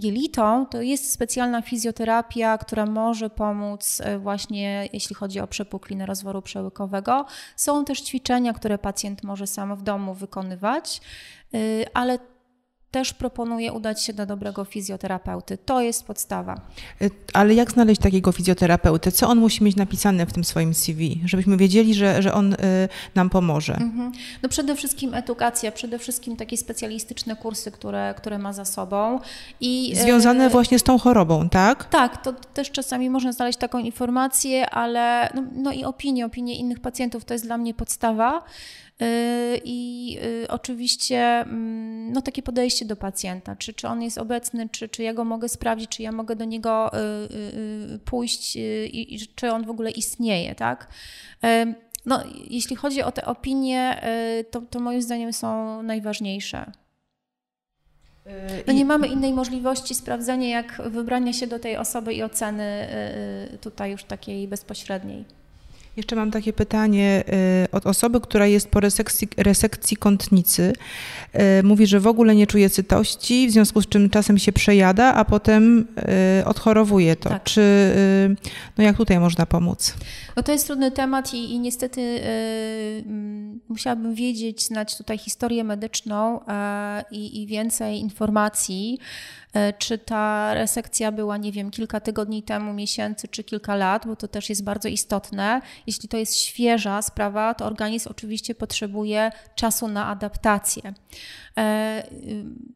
[0.01, 7.25] jelitom, to jest specjalna fizjoterapia, która może pomóc właśnie, jeśli chodzi o przepuklinę rozworu przełykowego.
[7.55, 11.01] Są też ćwiczenia, które pacjent może sam w domu wykonywać,
[11.93, 12.19] ale
[12.91, 15.57] też proponuję udać się do dobrego fizjoterapeuty.
[15.57, 16.61] To jest podstawa.
[17.01, 19.11] Y, ale jak znaleźć takiego fizjoterapeuty?
[19.11, 22.57] Co on musi mieć napisane w tym swoim CV, żebyśmy wiedzieli, że, że on y,
[23.15, 23.73] nam pomoże?
[23.73, 24.11] Mhm.
[24.43, 29.19] No przede wszystkim edukacja, przede wszystkim takie specjalistyczne kursy, które, które ma za sobą.
[29.61, 31.89] I, y, Związane właśnie z tą chorobą, tak?
[31.89, 36.79] Tak, to też czasami można znaleźć taką informację, ale no, no i opinie, opinie innych
[36.79, 38.43] pacjentów to jest dla mnie podstawa.
[39.01, 44.69] Y, I y, oczywiście mm, no, takie podejście do pacjenta, czy, czy on jest obecny,
[44.69, 46.91] czy, czy ja go mogę sprawdzić, czy ja mogę do niego
[47.93, 50.87] y, pójść i, i czy on w ogóle istnieje, tak?
[52.05, 54.01] No, jeśli chodzi o te opinie,
[54.51, 56.71] to, to moim zdaniem są najważniejsze.
[58.67, 62.87] No nie mamy innej możliwości sprawdzenia, jak wybrania się do tej osoby i oceny
[63.61, 65.25] tutaj już takiej bezpośredniej.
[65.97, 67.23] Jeszcze mam takie pytanie
[67.65, 70.73] y, od osoby, która jest po resekcji, resekcji kątnicy.
[71.59, 75.13] Y, mówi, że w ogóle nie czuje sytości, w związku z czym czasem się przejada,
[75.13, 75.87] a potem
[76.41, 77.29] y, odchorowuje to.
[77.29, 77.43] Tak.
[77.43, 77.61] Czy,
[78.77, 79.93] no jak tutaj można pomóc?
[80.35, 83.03] No to jest trudny temat i, i niestety yy,
[83.69, 86.39] musiałabym wiedzieć, znać tutaj historię medyczną
[87.11, 88.99] yy, i więcej informacji.
[89.53, 94.15] E, czy ta resekcja była, nie wiem, kilka tygodni temu, miesięcy czy kilka lat, bo
[94.15, 95.61] to też jest bardzo istotne.
[95.87, 100.93] Jeśli to jest świeża sprawa, to organizm oczywiście potrzebuje czasu na adaptację.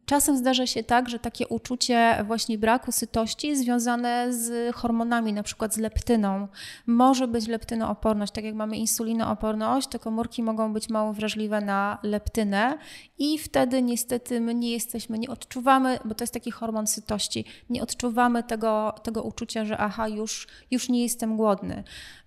[0.05, 5.73] Czasem zdarza się tak, że takie uczucie właśnie braku sytości związane z hormonami, na przykład
[5.73, 6.47] z leptyną.
[6.87, 12.77] Może być leptynooporność, tak jak mamy insulinooporność, to komórki mogą być mało wrażliwe na leptynę
[13.17, 17.83] i wtedy niestety my nie jesteśmy, nie odczuwamy, bo to jest taki hormon sytości, nie
[17.83, 21.83] odczuwamy tego, tego uczucia, że aha, już, już nie jestem głodny.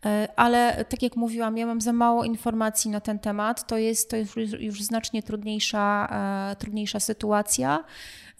[0.06, 4.10] E, ale tak jak mówiłam, ja mam za mało informacji na ten temat, to jest
[4.10, 6.08] to już, już znacznie trudniejsza,
[6.52, 7.67] e, trudniejsza sytuacja.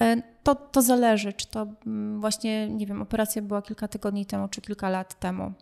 [0.00, 4.48] E, to, to zależy, czy to mm, właśnie, nie wiem, operacja była kilka tygodni temu,
[4.48, 5.52] czy kilka lat temu.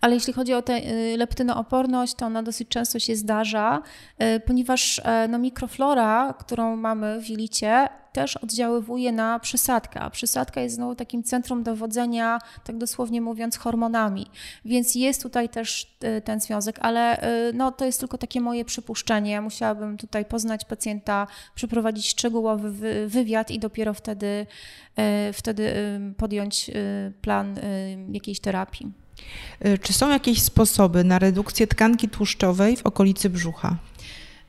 [0.00, 3.82] Ale jeśli chodzi o tę y, leptynooporność, to ona dosyć często się zdarza,
[4.36, 10.60] y, ponieważ e, no, mikroflora, którą mamy w jelicie, też oddziaływuje na przysadkę, a przysadka
[10.60, 14.26] jest znowu takim centrum dowodzenia, tak dosłownie mówiąc, hormonami.
[14.64, 17.20] Więc jest tutaj też y, ten związek, ale
[17.54, 19.40] no, to jest tylko takie moje przypuszczenie.
[19.40, 22.70] Musiałabym tutaj poznać pacjenta, przeprowadzić szczegółowy
[23.06, 24.46] wywiad i dopiero wtedy,
[25.32, 25.72] wtedy
[26.16, 26.70] podjąć
[27.22, 27.56] plan
[28.12, 29.03] jakiejś terapii.
[29.66, 33.76] Y, czy są jakieś sposoby na redukcję tkanki tłuszczowej w okolicy brzucha?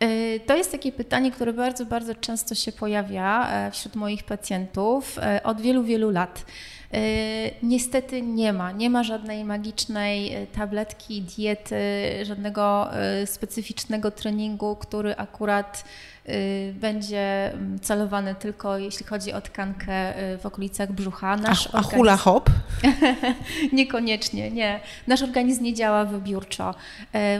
[0.03, 5.19] Y, to jest takie pytanie, które bardzo, bardzo często się pojawia e, wśród moich pacjentów
[5.19, 6.45] e, od wielu, wielu lat.
[6.93, 6.99] E,
[7.63, 11.75] niestety nie ma, nie ma żadnej magicznej tabletki, diety,
[12.23, 12.89] żadnego
[13.25, 15.83] specyficznego treningu, który akurat
[16.73, 21.37] będzie mm, celowany tylko jeśli chodzi o tkankę y, w okolicach brzucha.
[21.37, 22.49] Nasz a, a hula hop?
[23.73, 24.79] Niekoniecznie, nie.
[25.07, 26.75] Nasz organizm nie działa wybiórczo.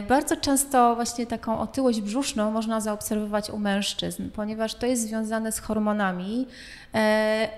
[0.00, 5.52] Y, bardzo często właśnie taką otyłość brzuszną można zaobserwować u mężczyzn, ponieważ to jest związane
[5.52, 6.46] z hormonami.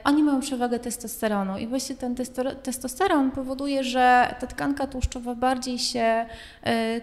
[0.05, 2.14] Oni mają przewagę testosteronu i właśnie ten
[2.62, 6.26] testosteron powoduje, że ta tkanka tłuszczowa bardziej się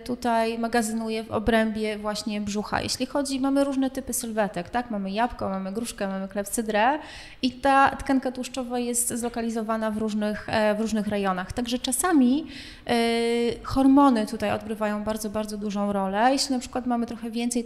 [0.04, 2.82] tutaj magazynuje w obrębie właśnie brzucha.
[2.82, 4.92] Jeśli chodzi, mamy różne typy sylwetek, tak?
[4.92, 7.00] Mamy jabłko, mamy gruszkę, mamy klepsydrę
[7.42, 11.54] i ta tkanka tłuszczowa jest zlokalizowana w różnych, e, w różnych rejonach.
[11.54, 12.48] Także czasami
[12.90, 16.30] y, hormony tutaj odgrywają bardzo, bardzo dużą rolę.
[16.32, 17.64] Jeśli na przykład mamy trochę więcej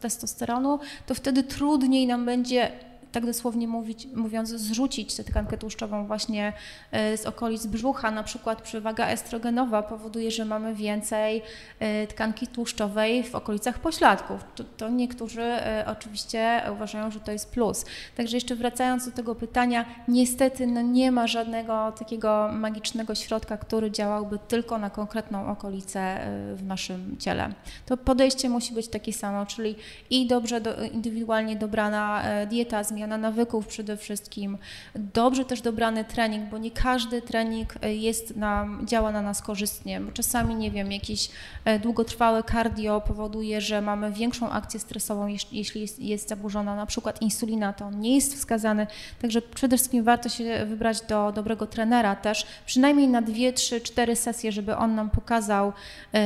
[0.00, 6.52] testosteronu, to wtedy trudniej nam będzie tak dosłownie mówić, mówiąc, zrzucić tę tkankę tłuszczową właśnie
[6.92, 8.10] e, z okolic brzucha.
[8.10, 11.42] Na przykład przewaga estrogenowa powoduje, że mamy więcej
[11.78, 14.44] e, tkanki tłuszczowej w okolicach pośladków.
[14.54, 17.84] To, to niektórzy e, oczywiście uważają, że to jest plus.
[18.16, 23.90] Także jeszcze wracając do tego pytania, niestety no nie ma żadnego takiego magicznego środka, który
[23.90, 26.20] działałby tylko na konkretną okolicę
[26.54, 27.52] w naszym ciele.
[27.86, 29.74] To podejście musi być takie samo, czyli
[30.10, 34.58] i dobrze do, indywidualnie dobrana dieta, zmiana zmiana nawyków przede wszystkim,
[34.94, 40.00] dobrze też dobrany trening, bo nie każdy trening e, jest nam, działa na nas korzystnie.
[40.14, 41.30] Czasami, nie wiem, jakieś
[41.64, 47.22] e, długotrwałe cardio powoduje, że mamy większą akcję stresową, jeśli jest, jest zaburzona na przykład
[47.22, 48.86] insulina, to on nie jest wskazany,
[49.22, 54.16] także przede wszystkim warto się wybrać do dobrego trenera też, przynajmniej na dwie, trzy, cztery
[54.16, 55.72] sesje, żeby on nam pokazał,
[56.12, 56.20] yy,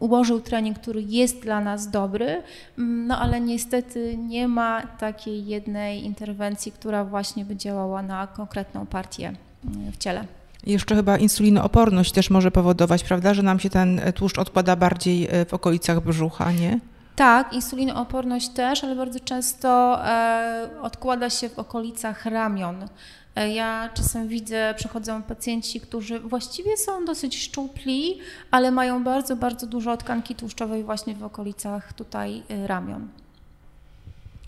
[0.00, 2.42] ułożył trening, który jest dla nas dobry,
[2.78, 8.86] mm, no ale niestety nie ma takiej jednej interwencji, która właśnie by działała na konkretną
[8.86, 9.32] partię
[9.64, 10.24] mm, w ciele.
[10.66, 15.44] Jeszcze chyba insulinooporność też może powodować, prawda, że nam się ten tłuszcz odkłada bardziej e,
[15.44, 16.80] w okolicach brzucha, nie?
[17.16, 22.88] Tak, insulinooporność też, ale bardzo często e, odkłada się w okolicach ramion.
[23.36, 28.18] E, ja czasem widzę, przychodzą pacjenci, którzy właściwie są dosyć szczupli,
[28.50, 33.08] ale mają bardzo, bardzo dużo tkanki tłuszczowej właśnie w okolicach tutaj ramion.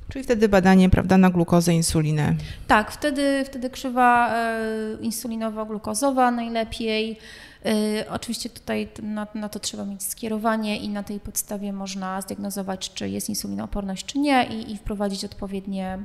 [0.08, 2.34] Czyli wtedy badanie prawda, na glukozę, insulinę.
[2.66, 7.18] Tak, wtedy, wtedy krzywa e, insulinowo-glukozowa najlepiej.
[7.64, 12.94] E, oczywiście tutaj na, na, to trzeba mieć skierowanie i na tej podstawie można zdiagnozować,
[12.94, 15.98] czy jest insulinooporność, czy nie i, i wprowadzić odpowiednie,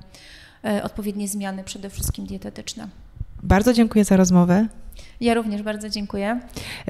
[0.65, 2.87] e, odpowiednie zmiany, przede wszystkim dietetyczne.
[3.43, 4.67] Bardzo dziękuję za rozmowę.
[5.21, 6.39] Ja również bardzo dziękuję.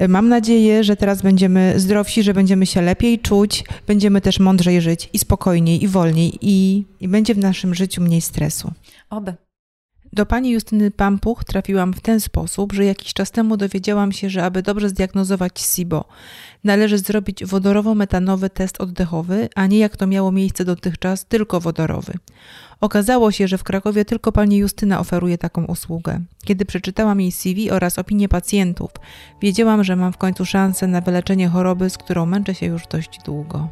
[0.08, 5.10] Mam nadzieję, że teraz będziemy zdrowsi, że będziemy się lepiej czuć, będziemy też mądrzej żyć
[5.12, 8.72] i spokojniej, i wolniej, i, i będzie w naszym życiu mniej stresu.
[9.10, 9.34] Oby.
[10.12, 14.44] Do pani Justyny Pampuch trafiłam w ten sposób, że jakiś czas temu dowiedziałam się, że
[14.44, 16.04] aby dobrze zdiagnozować SIBO,
[16.64, 22.12] należy zrobić wodorowo-metanowy test oddechowy, a nie jak to miało miejsce dotychczas, tylko wodorowy.
[22.84, 26.20] Okazało się, że w Krakowie tylko pani Justyna oferuje taką usługę.
[26.44, 28.90] Kiedy przeczytałam jej CV oraz opinie pacjentów,
[29.42, 33.18] wiedziałam, że mam w końcu szansę na wyleczenie choroby, z którą męczę się już dość
[33.24, 33.68] długo.